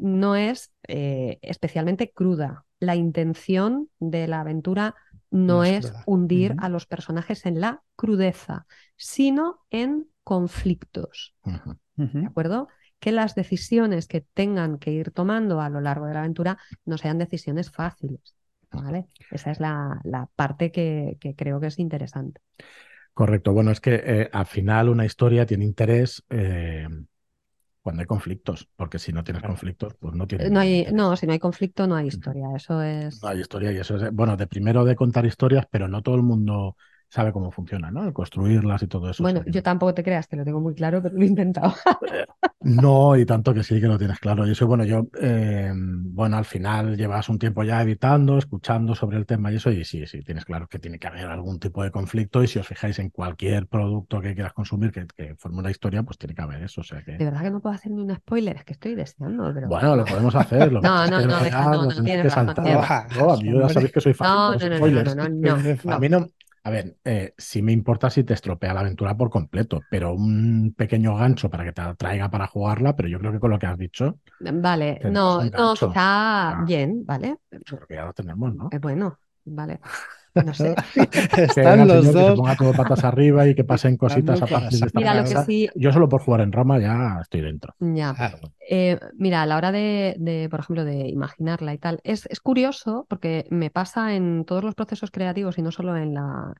no 0.00 0.36
es 0.36 0.72
eh, 0.88 1.38
especialmente 1.42 2.10
cruda. 2.12 2.64
La 2.80 2.96
intención 2.96 3.88
de 4.00 4.26
la 4.26 4.40
aventura 4.40 4.94
no, 5.30 5.64
es, 5.64 5.92
hundir 6.06 6.54
a 6.58 6.68
los 6.68 6.86
personajes 6.86 7.44
en 7.46 7.60
la 7.60 7.82
crudeza, 7.96 8.66
sino 8.96 9.60
en 9.70 10.06
conflictos. 10.22 11.34
¿De 11.96 12.26
acuerdo? 12.26 12.68
Que 13.00 13.10
las 13.10 13.34
decisiones 13.34 14.06
que 14.06 14.20
tengan 14.20 14.78
que 14.78 14.92
ir 14.92 15.10
tomando 15.10 15.60
a 15.60 15.68
lo 15.68 15.80
largo 15.80 16.06
de 16.06 16.14
la 16.14 16.20
aventura 16.20 16.58
no 16.84 16.98
sean 16.98 17.18
decisiones 17.18 17.70
fáciles. 17.70 18.36
¿Vale? 18.82 19.06
Esa 19.30 19.50
es 19.50 19.60
la, 19.60 20.00
parte 20.36 20.70
que, 20.70 21.16
creo 21.36 21.60
que 21.60 21.68
es 21.68 21.78
interesante. 21.78 22.40
Correcto. 23.12 23.52
Bueno, 23.52 23.70
es 23.70 23.80
que 23.80 24.02
eh, 24.04 24.30
al 24.32 24.46
final 24.46 24.88
una 24.88 25.04
historia 25.04 25.46
tiene 25.46 25.64
interés 25.64 26.24
eh, 26.30 26.88
cuando 27.80 28.00
hay 28.00 28.06
conflictos, 28.06 28.68
porque 28.76 28.98
si 28.98 29.12
no 29.12 29.22
tienes 29.22 29.42
conflictos, 29.42 29.94
pues 30.00 30.14
no 30.14 30.26
tiene. 30.26 30.50
No, 30.50 30.60
hay, 30.60 30.86
no, 30.92 31.16
si 31.16 31.26
no 31.26 31.32
hay 31.32 31.38
conflicto, 31.38 31.86
no 31.86 31.96
hay 31.96 32.08
historia. 32.08 32.48
Eso 32.56 32.82
es. 32.82 33.22
No 33.22 33.28
hay 33.28 33.40
historia 33.40 33.72
y 33.72 33.76
eso 33.76 33.96
es. 33.96 34.12
Bueno, 34.12 34.36
de 34.36 34.46
primero 34.46 34.84
de 34.84 34.96
contar 34.96 35.26
historias, 35.26 35.66
pero 35.70 35.86
no 35.86 36.02
todo 36.02 36.16
el 36.16 36.22
mundo 36.22 36.76
sabe 37.14 37.32
cómo 37.32 37.52
funciona, 37.52 37.92
¿no? 37.92 38.12
construirlas 38.12 38.82
y 38.82 38.88
todo 38.88 39.08
eso. 39.08 39.22
Bueno, 39.22 39.42
yo 39.46 39.62
tampoco 39.62 39.94
te 39.94 40.02
creas 40.02 40.26
que 40.26 40.34
lo 40.34 40.44
tengo 40.44 40.60
muy 40.60 40.74
claro, 40.74 41.00
pero 41.00 41.14
lo 41.14 41.22
he 41.22 41.26
intentado. 41.26 41.72
no, 42.60 43.16
y 43.16 43.24
tanto 43.24 43.54
que 43.54 43.62
sí 43.62 43.80
que 43.80 43.86
lo 43.86 43.96
tienes 43.96 44.18
claro. 44.18 44.44
Y 44.48 44.50
eso, 44.50 44.66
bueno, 44.66 44.84
yo, 44.84 45.06
eh, 45.20 45.72
bueno, 45.76 46.36
al 46.36 46.44
final 46.44 46.96
llevas 46.96 47.28
un 47.28 47.38
tiempo 47.38 47.62
ya 47.62 47.80
editando, 47.82 48.36
escuchando 48.36 48.96
sobre 48.96 49.16
el 49.16 49.26
tema 49.26 49.52
y 49.52 49.56
eso, 49.56 49.70
y 49.70 49.84
sí, 49.84 50.04
sí, 50.08 50.22
tienes 50.22 50.44
claro 50.44 50.66
que 50.66 50.80
tiene 50.80 50.98
que 50.98 51.06
haber 51.06 51.26
algún 51.26 51.60
tipo 51.60 51.84
de 51.84 51.92
conflicto. 51.92 52.42
Y 52.42 52.48
si 52.48 52.58
os 52.58 52.66
fijáis 52.66 52.98
en 52.98 53.10
cualquier 53.10 53.68
producto 53.68 54.20
que 54.20 54.34
quieras 54.34 54.52
consumir 54.52 54.90
que, 54.90 55.06
que 55.16 55.36
forme 55.36 55.58
una 55.60 55.70
historia, 55.70 56.02
pues 56.02 56.18
tiene 56.18 56.34
que 56.34 56.42
haber 56.42 56.64
eso. 56.64 56.80
O 56.80 56.84
sea 56.84 57.00
que... 57.04 57.12
De 57.12 57.24
verdad 57.24 57.42
que 57.42 57.50
no 57.52 57.60
puedo 57.60 57.76
hacer 57.76 57.92
ni 57.92 58.02
un 58.02 58.12
spoiler, 58.12 58.56
es 58.56 58.64
que 58.64 58.72
estoy 58.72 58.96
deseando. 58.96 59.52
Pero... 59.54 59.68
Bueno, 59.68 59.94
lo 59.94 60.04
podemos 60.04 60.34
hacer. 60.34 60.72
no, 60.72 60.80
no, 60.80 61.06
no, 61.06 61.20
no, 61.26 61.28
no, 61.28 61.84
no, 61.84 62.02
tienes 62.02 62.34
razón. 62.34 62.54
No, 62.56 63.40
ya 63.40 63.68
sabéis 63.68 63.92
que 63.92 64.00
soy 64.00 64.14
fan 64.14 64.26
no, 64.26 64.54
no, 64.56 64.68
no, 64.68 65.28
no, 65.28 65.54
no, 65.84 65.92
A 65.92 65.98
mí 66.00 66.08
no, 66.08 66.26
a 66.64 66.70
ver, 66.70 66.96
eh, 67.04 67.34
sí 67.36 67.62
me 67.62 67.72
importa 67.72 68.10
si 68.10 68.24
te 68.24 68.34
estropea 68.34 68.72
la 68.74 68.80
aventura 68.80 69.16
por 69.16 69.30
completo, 69.30 69.84
pero 69.90 70.14
un 70.14 70.74
pequeño 70.76 71.14
gancho 71.16 71.50
para 71.50 71.64
que 71.64 71.72
te 71.72 71.82
atraiga 71.82 72.30
para 72.30 72.46
jugarla, 72.46 72.96
pero 72.96 73.08
yo 73.08 73.18
creo 73.18 73.32
que 73.32 73.40
con 73.40 73.50
lo 73.50 73.58
que 73.58 73.66
has 73.66 73.78
dicho. 73.78 74.18
Vale, 74.40 75.00
no, 75.04 75.44
no, 75.44 75.74
está 75.74 76.56
bien, 76.64 77.04
¿vale? 77.04 77.36
Creo 77.50 77.86
que 77.86 77.94
ya 77.94 78.04
lo 78.06 78.12
tenemos, 78.14 78.54
¿no? 78.54 78.68
Es 78.72 78.80
bueno, 78.80 79.18
vale. 79.44 79.80
No 80.34 80.54
sé. 80.54 80.74
Están 81.36 81.86
los 81.86 82.12
dos. 82.12 82.14
Que 82.14 82.30
se 82.30 82.36
ponga 82.36 82.56
todo 82.56 82.72
patas 82.72 83.04
arriba 83.04 83.46
y 83.46 83.54
que 83.54 83.64
pasen 83.64 83.96
cositas 83.96 84.42
a 84.42 84.46
partir 84.46 84.80
de 84.80 84.86
esta 84.86 84.98
Mira, 84.98 85.14
lo 85.14 85.24
que 85.24 85.36
sí... 85.44 85.68
Yo 85.74 85.92
solo 85.92 86.08
por 86.08 86.22
jugar 86.22 86.40
en 86.40 86.52
Roma 86.52 86.78
ya 86.78 87.18
estoy 87.20 87.40
dentro. 87.40 87.74
Ya. 87.78 88.14
Eh, 88.68 88.98
mira, 89.16 89.42
a 89.42 89.46
la 89.46 89.56
hora 89.56 89.72
de, 89.72 90.48
por 90.50 90.60
ejemplo, 90.60 90.84
de 90.84 91.08
imaginarla 91.08 91.74
y 91.74 91.78
tal, 91.78 92.00
es, 92.02 92.26
es, 92.26 92.40
curioso 92.40 93.06
porque 93.08 93.46
me 93.50 93.70
pasa 93.70 94.14
en 94.14 94.44
todos 94.44 94.64
los 94.64 94.74
procesos 94.74 95.10
creativos 95.10 95.58
y 95.58 95.62
no 95.62 95.70
solo 95.70 95.96
en 95.96 96.14
la, 96.14 96.54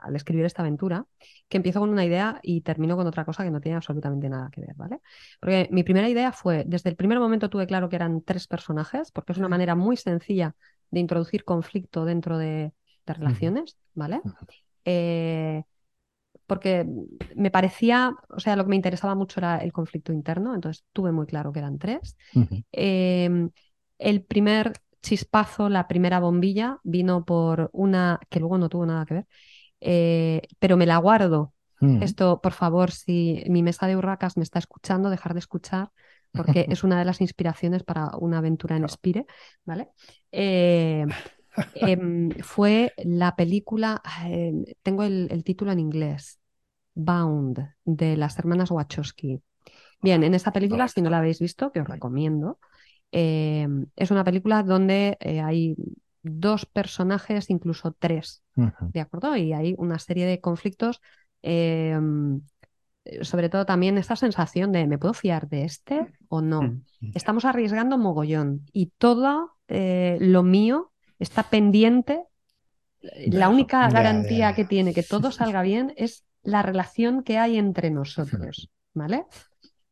al 0.00 0.16
escribir 0.16 0.44
esta 0.44 0.62
aventura, 0.62 1.06
que 1.48 1.56
empiezo 1.56 1.80
con 1.80 1.90
una 1.90 2.04
idea 2.04 2.40
y 2.42 2.62
termino 2.62 2.96
con 2.96 3.06
otra 3.06 3.24
cosa 3.24 3.44
que 3.44 3.50
no 3.50 3.60
tiene 3.60 3.76
absolutamente 3.76 4.28
nada 4.28 4.50
que 4.50 4.60
ver, 4.60 4.74
¿vale? 4.76 5.00
Porque 5.40 5.68
mi 5.70 5.82
primera 5.82 6.08
idea 6.08 6.32
fue, 6.32 6.64
desde 6.66 6.90
el 6.90 6.96
primer 6.96 7.18
momento 7.18 7.50
tuve 7.50 7.66
claro 7.66 7.88
que 7.88 7.96
eran 7.96 8.22
tres 8.22 8.46
personajes, 8.46 9.10
porque 9.12 9.32
es 9.32 9.38
una 9.38 9.48
manera 9.48 9.74
muy 9.74 9.96
sencilla 9.96 10.54
de 10.90 11.00
introducir 11.00 11.44
conflicto 11.44 12.04
dentro 12.04 12.38
de, 12.38 12.72
relaciones, 13.06 13.76
¿vale? 13.94 14.20
Eh, 14.84 15.62
porque 16.46 16.84
me 17.36 17.50
parecía, 17.50 18.12
o 18.28 18.40
sea, 18.40 18.56
lo 18.56 18.64
que 18.64 18.70
me 18.70 18.76
interesaba 18.76 19.14
mucho 19.14 19.38
era 19.40 19.58
el 19.58 19.72
conflicto 19.72 20.12
interno, 20.12 20.54
entonces 20.54 20.84
tuve 20.92 21.12
muy 21.12 21.26
claro 21.26 21.52
que 21.52 21.60
eran 21.60 21.78
tres. 21.78 22.16
Em, 22.72 23.50
el 23.98 24.22
primer 24.24 24.72
chispazo, 25.00 25.68
la 25.68 25.86
primera 25.86 26.18
bombilla, 26.18 26.78
vino 26.82 27.24
por 27.24 27.70
una 27.72 28.18
que 28.28 28.40
luego 28.40 28.58
no 28.58 28.68
tuvo 28.68 28.84
nada 28.86 29.06
que 29.06 29.14
ver, 29.14 29.26
eh, 29.80 30.42
pero 30.58 30.76
me 30.76 30.86
la 30.86 30.98
guardo. 30.98 31.54
Esto, 32.02 32.40
por 32.42 32.52
favor, 32.52 32.90
si 32.90 33.42
mi 33.46 33.62
mesa 33.62 33.86
de 33.86 33.96
hurracas 33.96 34.36
me 34.36 34.42
está 34.42 34.58
escuchando, 34.58 35.08
dejar 35.08 35.32
de 35.32 35.38
escuchar, 35.38 35.90
porque 36.32 36.66
es 36.68 36.84
una 36.84 36.98
de 36.98 37.04
las 37.04 37.20
inspiraciones 37.20 37.84
para 37.84 38.10
una 38.18 38.38
aventura 38.38 38.76
en 38.76 38.88
Spire, 38.88 39.24
¿vale? 39.64 39.88
Eh, 40.30 41.06
Em, 41.74 42.30
fue 42.42 42.92
la 42.98 43.36
película, 43.36 44.02
em, 44.24 44.64
tengo 44.82 45.02
el, 45.02 45.42
título 45.44 45.72
en 45.72 45.80
inglés, 45.80 46.40
Bound, 46.94 47.74
de 47.84 48.16
las 48.16 48.38
hermanas 48.38 48.70
Wachowski. 48.70 49.40
Bien, 50.02 50.22
en 50.22 50.34
esa 50.34 50.52
película, 50.52 50.88
si 50.88 51.02
no 51.02 51.10
la 51.10 51.18
habéis 51.18 51.40
visto, 51.40 51.72
que 51.72 51.80
os 51.80 51.88
recomiendo, 51.88 52.58
em, 53.12 53.86
es 53.96 54.10
una 54.10 54.24
película 54.24 54.62
donde 54.62 55.16
eh, 55.20 55.40
hay 55.40 55.76
dos 56.22 56.66
personajes, 56.66 57.50
incluso 57.50 57.94
tres, 57.98 58.42
¿de 58.54 59.00
acuerdo? 59.00 59.36
Y 59.36 59.52
hay 59.52 59.74
una 59.78 59.98
serie 59.98 60.26
de 60.26 60.40
conflictos, 60.40 61.00
sobre 63.22 63.48
todo 63.48 63.64
también 63.64 63.98
esa 63.98 64.16
sensación 64.16 64.72
de, 64.72 64.86
¿me 64.86 64.98
puedo 64.98 65.14
fiar 65.14 65.48
de 65.48 65.64
este 65.64 66.06
o 66.28 66.42
no? 66.42 66.62
Mm, 66.62 66.84
mm. 67.00 67.12
Estamos 67.14 67.44
arriesgando 67.44 67.96
mogollón 67.96 68.66
y 68.72 68.92
todo 68.98 69.56
eh, 69.68 70.18
lo 70.20 70.42
mío 70.42 70.89
está 71.20 71.44
pendiente. 71.44 72.24
La 73.28 73.48
única 73.48 73.88
garantía 73.88 74.54
que 74.54 74.64
tiene 74.64 74.92
que 74.92 75.02
todo 75.02 75.30
salga 75.30 75.62
bien 75.62 75.94
es 75.96 76.24
la 76.42 76.62
relación 76.62 77.22
que 77.22 77.38
hay 77.38 77.56
entre 77.56 77.90
nosotros, 77.90 78.70
¿vale? 78.94 79.26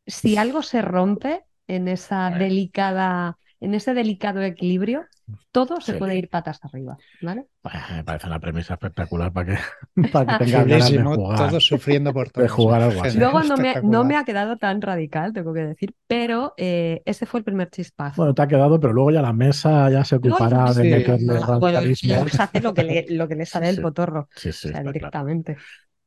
Si 0.05 0.37
algo 0.37 0.61
se 0.61 0.81
rompe 0.81 1.45
en 1.67 1.87
esa 1.87 2.29
delicada, 2.31 3.37
en 3.61 3.73
ese 3.73 3.93
delicado 3.93 4.41
equilibrio, 4.41 5.05
todo 5.51 5.81
se 5.81 5.93
puede 5.95 6.15
ir 6.15 6.29
patas 6.29 6.59
arriba, 6.63 6.97
¿vale? 7.21 7.45
me 7.93 8.03
parece 8.03 8.27
una 8.27 8.39
premisa 8.39 8.75
espectacular 8.75 9.33
para 9.33 9.53
que, 9.53 10.01
para 10.13 10.37
que 10.37 10.45
tenga 10.45 10.63
ganas 10.63 10.91
de 10.91 11.03
jugar. 11.03 11.37
Todos 11.37 11.65
sufriendo 11.65 12.13
por 12.13 12.29
todo. 12.31 12.47
jugar 12.47 12.81
algo 12.83 13.03
así. 13.03 13.17
Luego 13.17 13.43
no 13.43 13.57
me, 13.57 13.81
no 13.81 14.05
me, 14.05 14.15
ha 14.15 14.23
quedado 14.23 14.57
tan 14.57 14.81
radical, 14.81 15.33
tengo 15.33 15.53
que 15.53 15.61
decir, 15.61 15.93
pero 16.07 16.53
eh, 16.57 17.01
ese 17.05 17.25
fue 17.25 17.41
el 17.41 17.43
primer 17.43 17.69
chispazo. 17.69 18.15
Bueno, 18.17 18.33
te 18.33 18.41
ha 18.41 18.47
quedado, 18.47 18.79
pero 18.79 18.93
luego 18.93 19.11
ya 19.11 19.21
la 19.21 19.33
mesa 19.33 19.89
ya 19.89 20.05
se 20.05 20.15
ocupará 20.15 20.73
de 20.73 20.83
meterle 20.83 21.39
bueno, 21.59 21.81
pues 21.81 22.39
hace 22.39 22.61
lo 22.61 22.73
que 22.73 22.83
le, 22.83 23.05
lo 23.09 23.27
que 23.27 23.35
le 23.35 23.45
sale 23.45 23.67
del 23.67 23.81
potorro. 23.81 24.29
Sí, 24.35 24.53
sí, 24.53 24.69
o 24.69 24.71
sea, 24.71 24.83
directamente. 24.83 25.57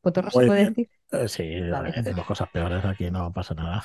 ¿Potorro 0.00 0.30
se 0.30 0.46
puede 0.46 0.68
decir? 0.70 0.88
Eh, 1.12 1.28
sí, 1.28 1.60
vale. 1.70 1.92
decimos 1.92 2.26
cosas 2.26 2.48
peores, 2.48 2.84
aquí 2.84 3.10
no 3.10 3.30
pasa 3.32 3.54
nada. 3.54 3.84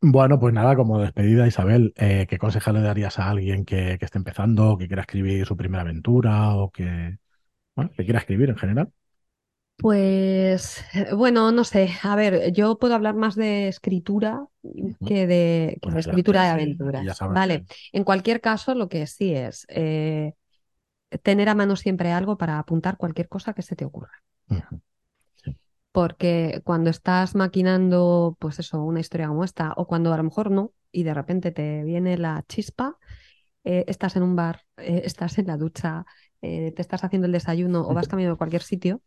Bueno, 0.00 0.38
pues 0.38 0.54
nada, 0.54 0.76
como 0.76 1.00
despedida, 1.00 1.46
Isabel, 1.46 1.92
eh, 1.96 2.26
¿qué 2.28 2.38
consejo 2.38 2.72
le 2.72 2.80
darías 2.80 3.18
a 3.18 3.30
alguien 3.30 3.64
que, 3.64 3.98
esté 4.00 4.18
empezando, 4.18 4.76
que 4.76 4.86
quiera 4.86 5.02
escribir 5.02 5.46
su 5.46 5.56
primera 5.56 5.82
aventura 5.82 6.54
o 6.54 6.70
que, 6.70 7.18
bueno, 7.74 7.90
que 7.96 8.04
quiera 8.04 8.20
escribir 8.20 8.50
en 8.50 8.56
general? 8.56 8.92
Pues 9.76 10.84
bueno, 11.16 11.50
no 11.50 11.64
sé. 11.64 11.90
A 12.02 12.14
ver, 12.14 12.52
yo 12.52 12.78
puedo 12.78 12.94
hablar 12.94 13.16
más 13.16 13.34
de 13.34 13.68
escritura 13.68 14.46
que 15.04 15.26
de, 15.26 15.78
pues 15.82 16.06
escritura 16.06 16.44
de 16.44 16.48
aventuras. 16.48 17.18
vale. 17.20 17.64
En 17.92 18.04
cualquier 18.04 18.40
caso, 18.40 18.74
lo 18.74 18.88
que 18.88 19.06
sí 19.08 19.34
es 19.34 19.66
eh, 19.68 20.34
tener 21.22 21.48
a 21.48 21.54
mano 21.54 21.76
siempre 21.76 22.12
algo 22.12 22.36
para 22.38 22.58
apuntar 22.58 22.96
cualquier 22.96 23.28
cosa 23.28 23.52
que 23.52 23.62
se 23.62 23.76
te 23.76 23.84
ocurra 23.84 24.22
porque 25.94 26.60
cuando 26.64 26.90
estás 26.90 27.36
maquinando, 27.36 28.36
pues 28.40 28.58
eso, 28.58 28.82
una 28.82 28.98
historia 28.98 29.28
como 29.28 29.44
esta, 29.44 29.74
o 29.76 29.86
cuando 29.86 30.12
a 30.12 30.16
lo 30.16 30.24
mejor 30.24 30.50
no, 30.50 30.72
y 30.90 31.04
de 31.04 31.14
repente 31.14 31.52
te 31.52 31.84
viene 31.84 32.18
la 32.18 32.44
chispa, 32.48 32.98
eh, 33.62 33.84
estás 33.86 34.16
en 34.16 34.24
un 34.24 34.34
bar, 34.34 34.62
eh, 34.76 35.02
estás 35.04 35.38
en 35.38 35.46
la 35.46 35.56
ducha, 35.56 36.04
eh, 36.42 36.72
te 36.72 36.82
estás 36.82 37.04
haciendo 37.04 37.26
el 37.26 37.32
desayuno 37.32 37.86
o 37.86 37.94
vas 37.94 38.08
caminando 38.08 38.34
a 38.34 38.38
cualquier 38.38 38.62
sitio, 38.62 39.02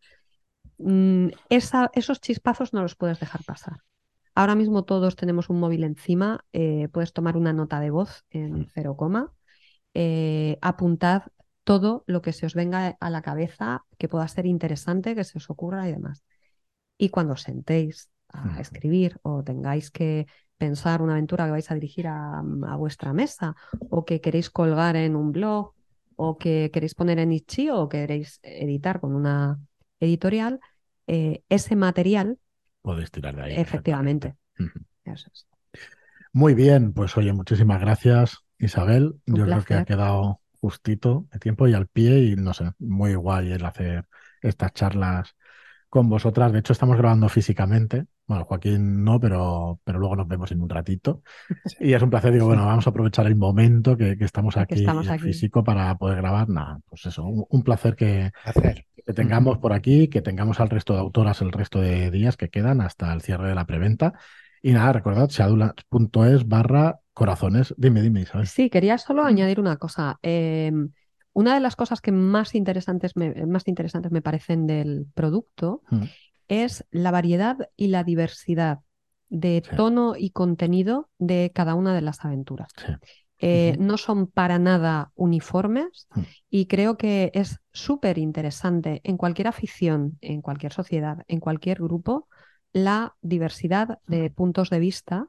mm, 0.77 1.27
esos 1.49 2.21
chispazos 2.21 2.71
no 2.71 2.81
los 2.81 2.95
puedes 2.95 3.19
dejar 3.19 3.43
pasar. 3.43 3.79
Ahora 4.33 4.55
mismo 4.55 4.85
todos 4.85 5.17
tenemos 5.17 5.49
un 5.49 5.59
móvil 5.59 5.83
encima, 5.83 6.45
puedes 6.93 7.11
tomar 7.11 7.35
una 7.35 7.51
nota 7.51 7.81
de 7.81 7.89
voz 7.89 8.23
en 8.29 8.69
cero 8.73 8.95
coma, 8.95 9.33
apuntad 10.61 11.23
todo 11.65 12.05
lo 12.07 12.21
que 12.21 12.31
se 12.31 12.45
os 12.45 12.53
venga 12.53 12.95
a 12.97 13.09
la 13.09 13.21
cabeza, 13.21 13.83
que 13.97 14.07
pueda 14.07 14.25
ser 14.29 14.45
interesante, 14.45 15.15
que 15.15 15.25
se 15.25 15.37
os 15.37 15.49
ocurra 15.49 15.89
y 15.89 15.91
demás. 15.91 16.23
Y 16.97 17.09
cuando 17.09 17.33
os 17.33 17.41
sentéis 17.41 18.09
a 18.29 18.59
escribir 18.59 19.17
o 19.23 19.43
tengáis 19.43 19.89
que 19.89 20.27
pensar 20.57 21.01
una 21.01 21.13
aventura 21.13 21.45
que 21.45 21.51
vais 21.51 21.71
a 21.71 21.75
dirigir 21.75 22.07
a, 22.07 22.41
vuestra 22.77 23.13
mesa 23.13 23.55
o 23.89 24.05
que 24.05 24.21
queréis 24.21 24.49
colgar 24.49 24.95
en 24.95 25.15
un 25.15 25.31
blog 25.31 25.73
o 26.15 26.37
que 26.37 26.71
queréis 26.73 26.95
poner 26.95 27.19
en 27.19 27.31
Itch.io 27.31 27.77
o 27.77 27.89
queréis 27.89 28.39
editar 28.41 28.99
con 28.99 29.15
una 29.15 29.59
editorial, 29.99 30.59
eh, 31.05 31.43
ese 31.47 31.75
material... 31.75 32.39
Podéis 32.81 33.11
tirar 33.11 33.35
de 33.35 33.41
ahí. 33.43 33.55
Efectivamente. 33.55 34.35
Muy 36.33 36.53
bien, 36.53 36.93
pues 36.93 37.15
oye, 37.17 37.33
muchísimas 37.33 37.79
gracias, 37.79 38.39
Isabel. 38.57 39.15
Yo 39.25 39.45
creo 39.45 39.63
que 39.63 39.73
ha 39.75 39.85
quedado 39.85 40.41
justito 40.59 41.27
de 41.31 41.39
tiempo 41.39 41.67
y 41.67 41.73
al 41.73 41.87
pie 41.87 42.19
y 42.23 42.35
no 42.35 42.53
sé, 42.53 42.71
muy 42.79 43.15
guay 43.15 43.51
el 43.51 43.65
hacer 43.65 44.07
estas 44.41 44.73
charlas 44.73 45.35
con 45.89 46.09
vosotras. 46.09 46.51
De 46.51 46.59
hecho, 46.59 46.73
estamos 46.73 46.97
grabando 46.97 47.29
físicamente. 47.29 48.05
Bueno, 48.25 48.45
Joaquín 48.45 49.03
no, 49.03 49.19
pero, 49.19 49.79
pero 49.83 49.99
luego 49.99 50.15
nos 50.15 50.27
vemos 50.27 50.51
en 50.51 50.61
un 50.61 50.69
ratito. 50.69 51.23
Y 51.79 51.93
es 51.93 52.01
un 52.01 52.09
placer, 52.09 52.33
digo, 52.33 52.45
bueno, 52.45 52.65
vamos 52.65 52.85
a 52.87 52.89
aprovechar 52.89 53.27
el 53.27 53.35
momento 53.35 53.95
que, 53.95 54.17
estamos 54.19 54.57
aquí, 54.57 54.85
físico 55.19 55.63
para 55.63 55.95
poder 55.97 56.17
grabar. 56.17 56.49
Nada, 56.49 56.79
pues 56.89 57.05
eso, 57.05 57.25
un, 57.25 57.63
placer 57.63 57.95
que, 57.95 58.31
que, 59.05 59.13
tengamos 59.13 59.59
por 59.59 59.73
aquí, 59.73 60.07
que 60.09 60.21
tengamos 60.21 60.59
al 60.59 60.69
resto 60.69 60.93
de 60.93 60.99
autoras 60.99 61.41
el 61.41 61.51
resto 61.51 61.79
de 61.79 62.11
días 62.11 62.37
que 62.37 62.49
quedan 62.49 62.81
hasta 62.81 63.13
el 63.13 63.21
cierre 63.21 63.49
de 63.49 63.55
la 63.55 63.65
preventa. 63.65 64.13
Y 64.61 64.73
nada, 64.73 64.91
recordad, 64.93 65.29
seadulas.es 65.29 66.47
barra 66.47 66.99
corazones. 67.13 67.73
Dime, 67.77 68.01
dime, 68.01 68.21
Isabel. 68.21 68.47
Sí, 68.47 68.69
quería 68.69 68.97
solo 68.97 69.23
añadir 69.23 69.59
una 69.59 69.77
cosa. 69.77 70.19
Em, 70.21 70.89
una 71.37 71.53
de 71.53 71.59
las 71.59 71.75
cosas 71.75 72.01
que 72.01 72.11
más 72.11 72.55
interesantes 72.55 73.15
me, 73.15 73.45
más 73.45 73.67
interesantes 73.67 74.11
me 74.11 74.23
parecen 74.23 74.65
del 74.65 75.05
producto 75.13 75.83
mm. 75.91 76.05
es 76.47 76.83
la 76.89 77.11
variedad 77.11 77.69
y 77.75 77.89
la 77.89 78.03
diversidad 78.03 78.79
de 79.29 79.61
tono 79.61 80.15
y 80.17 80.31
contenido 80.31 81.11
de 81.19 81.51
cada 81.53 81.75
una 81.75 81.93
de 81.93 82.01
las 82.01 82.25
aventuras. 82.25 82.71
Eh, 83.39 83.75
no 83.77 83.97
son 83.97 84.25
para 84.25 84.57
nada 84.57 85.11
uniformes 85.13 86.07
mm. 86.15 86.21
y 86.49 86.65
creo 86.65 86.97
que 86.97 87.29
es 87.35 87.59
súper 87.71 88.17
interesante 88.17 88.99
en 89.03 89.15
cualquier 89.15 89.47
afición, 89.47 90.17
en 90.21 90.41
cualquier 90.41 90.73
sociedad, 90.73 91.19
en 91.27 91.39
cualquier 91.39 91.83
grupo, 91.83 92.27
la 92.73 93.15
diversidad 93.21 93.99
de 94.07 94.31
puntos 94.31 94.71
de 94.71 94.79
vista 94.79 95.27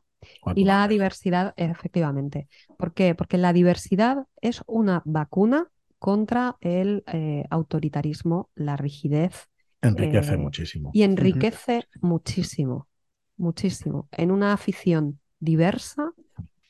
y 0.54 0.64
la 0.64 0.88
diversidad, 0.88 1.52
efectivamente. 1.58 2.48
¿Por 2.78 2.94
qué? 2.94 3.14
Porque 3.14 3.36
la 3.36 3.52
diversidad 3.52 4.24
es 4.40 4.62
una 4.66 5.02
vacuna 5.04 5.68
contra 5.98 6.56
el 6.60 7.04
eh, 7.06 7.44
autoritarismo, 7.50 8.50
la 8.54 8.76
rigidez. 8.76 9.48
Enriquece 9.82 10.34
eh, 10.34 10.38
muchísimo. 10.38 10.90
Y 10.92 11.02
enriquece 11.02 11.84
muchísimo, 12.00 12.88
muchísimo. 13.36 14.08
En 14.12 14.30
una 14.30 14.52
afición 14.52 15.20
diversa 15.40 16.12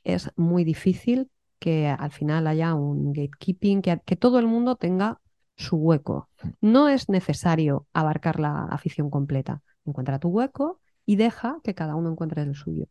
es 0.04 0.30
muy 0.36 0.64
difícil 0.64 1.30
que 1.58 1.88
al 1.88 2.12
final 2.12 2.46
haya 2.46 2.74
un 2.74 3.12
gatekeeping, 3.12 3.82
que, 3.82 4.00
que 4.04 4.16
todo 4.16 4.38
el 4.38 4.46
mundo 4.46 4.76
tenga 4.76 5.20
su 5.56 5.76
hueco. 5.76 6.28
No 6.60 6.88
es 6.88 7.08
necesario 7.08 7.86
abarcar 7.92 8.38
la 8.38 8.64
afición 8.66 9.10
completa. 9.10 9.62
Encuentra 9.84 10.18
tu 10.18 10.28
hueco 10.28 10.80
y 11.04 11.16
deja 11.16 11.58
que 11.64 11.74
cada 11.74 11.96
uno 11.96 12.10
encuentre 12.10 12.42
el 12.42 12.54
suyo. 12.54 12.86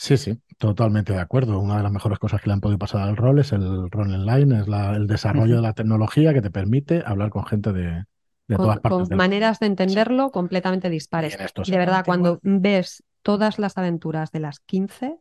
Sí, 0.00 0.16
sí, 0.16 0.40
totalmente 0.58 1.12
de 1.12 1.18
acuerdo. 1.18 1.58
Una 1.58 1.78
de 1.78 1.82
las 1.82 1.90
mejores 1.90 2.20
cosas 2.20 2.40
que 2.40 2.46
le 2.46 2.52
han 2.52 2.60
podido 2.60 2.78
pasar 2.78 3.00
al 3.00 3.16
rol 3.16 3.40
es 3.40 3.50
el 3.50 3.90
rol 3.90 4.14
online, 4.14 4.60
es 4.60 4.68
el 4.68 5.08
desarrollo 5.08 5.56
de 5.56 5.62
la 5.62 5.72
tecnología 5.72 6.32
que 6.32 6.40
te 6.40 6.52
permite 6.52 7.02
hablar 7.04 7.30
con 7.30 7.44
gente 7.44 7.72
de, 7.72 8.04
todas 8.46 8.78
partes. 8.78 9.08
Con 9.08 9.16
maneras 9.16 9.58
de 9.58 9.66
entenderlo 9.66 10.30
completamente 10.30 10.88
dispares. 10.88 11.36
De 11.36 11.76
verdad, 11.76 12.04
cuando 12.06 12.38
ves 12.44 13.02
todas 13.22 13.58
las 13.58 13.76
aventuras 13.76 14.30
de 14.30 14.38
las 14.38 14.60
15, 14.60 15.16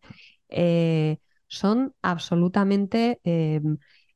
eh, 0.49 1.17
son 1.47 1.95
absolutamente 2.03 3.19
eh, 3.23 3.61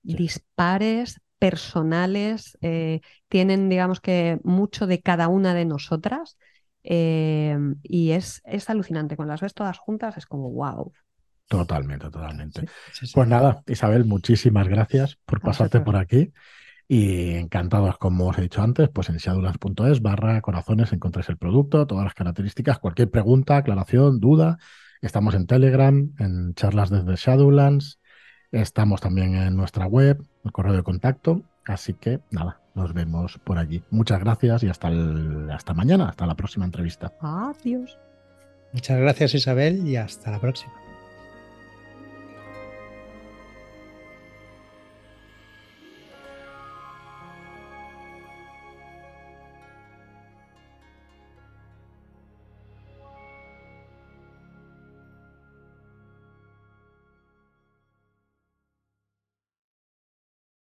dispares, 0.03 1.21
personales, 1.39 2.55
eh, 2.61 3.01
tienen, 3.29 3.67
digamos 3.67 3.99
que, 3.99 4.39
mucho 4.43 4.85
de 4.85 5.01
cada 5.01 5.27
una 5.27 5.55
de 5.55 5.65
nosotras. 5.65 6.37
Em, 6.83 7.75
y 7.83 8.11
es, 8.11 8.41
es 8.45 8.69
alucinante. 8.69 9.15
Cuando 9.15 9.33
las 9.33 9.41
ves 9.41 9.53
todas 9.53 9.77
juntas 9.77 10.17
es 10.17 10.25
como 10.25 10.49
wow. 10.51 10.91
Totalmente, 11.47 12.09
totalmente. 12.09 12.65
Pues 13.13 13.27
nada, 13.27 13.61
Isabel, 13.67 14.05
muchísimas 14.05 14.67
gracias 14.69 15.17
por 15.25 15.41
pasarte 15.41 15.81
por 15.81 15.97
aquí. 15.97 16.31
Y 16.87 17.35
encantados, 17.35 17.97
como 17.97 18.27
os 18.27 18.37
he 18.37 18.41
dicho 18.41 18.61
antes, 18.61 18.89
pues 18.89 19.09
en 19.09 19.19
seadulas.es 19.19 20.01
barra 20.01 20.41
corazones 20.41 20.93
encontréis 20.93 21.29
el 21.29 21.37
producto, 21.37 21.87
todas 21.87 22.05
las 22.05 22.13
características, 22.13 22.79
cualquier 22.79 23.09
pregunta, 23.09 23.57
aclaración, 23.57 24.19
duda. 24.19 24.59
Estamos 25.01 25.35
en 25.35 25.47
Telegram, 25.47 26.13
en 26.19 26.53
charlas 26.53 26.89
desde 26.89 27.15
Shadowlands. 27.15 27.99
Estamos 28.51 29.01
también 29.01 29.35
en 29.35 29.55
nuestra 29.55 29.87
web, 29.87 30.23
el 30.43 30.51
correo 30.51 30.73
de 30.73 30.83
contacto. 30.83 31.43
Así 31.65 31.93
que 31.93 32.21
nada, 32.31 32.60
nos 32.73 32.93
vemos 32.93 33.39
por 33.43 33.57
allí. 33.57 33.83
Muchas 33.89 34.19
gracias 34.19 34.63
y 34.63 34.69
hasta, 34.69 34.89
hasta 35.53 35.73
mañana, 35.73 36.09
hasta 36.09 36.25
la 36.25 36.35
próxima 36.35 36.65
entrevista. 36.65 37.13
Adiós. 37.21 37.97
Muchas 38.73 38.99
gracias 38.99 39.33
Isabel 39.33 39.85
y 39.87 39.97
hasta 39.97 40.31
la 40.31 40.39
próxima. 40.39 40.73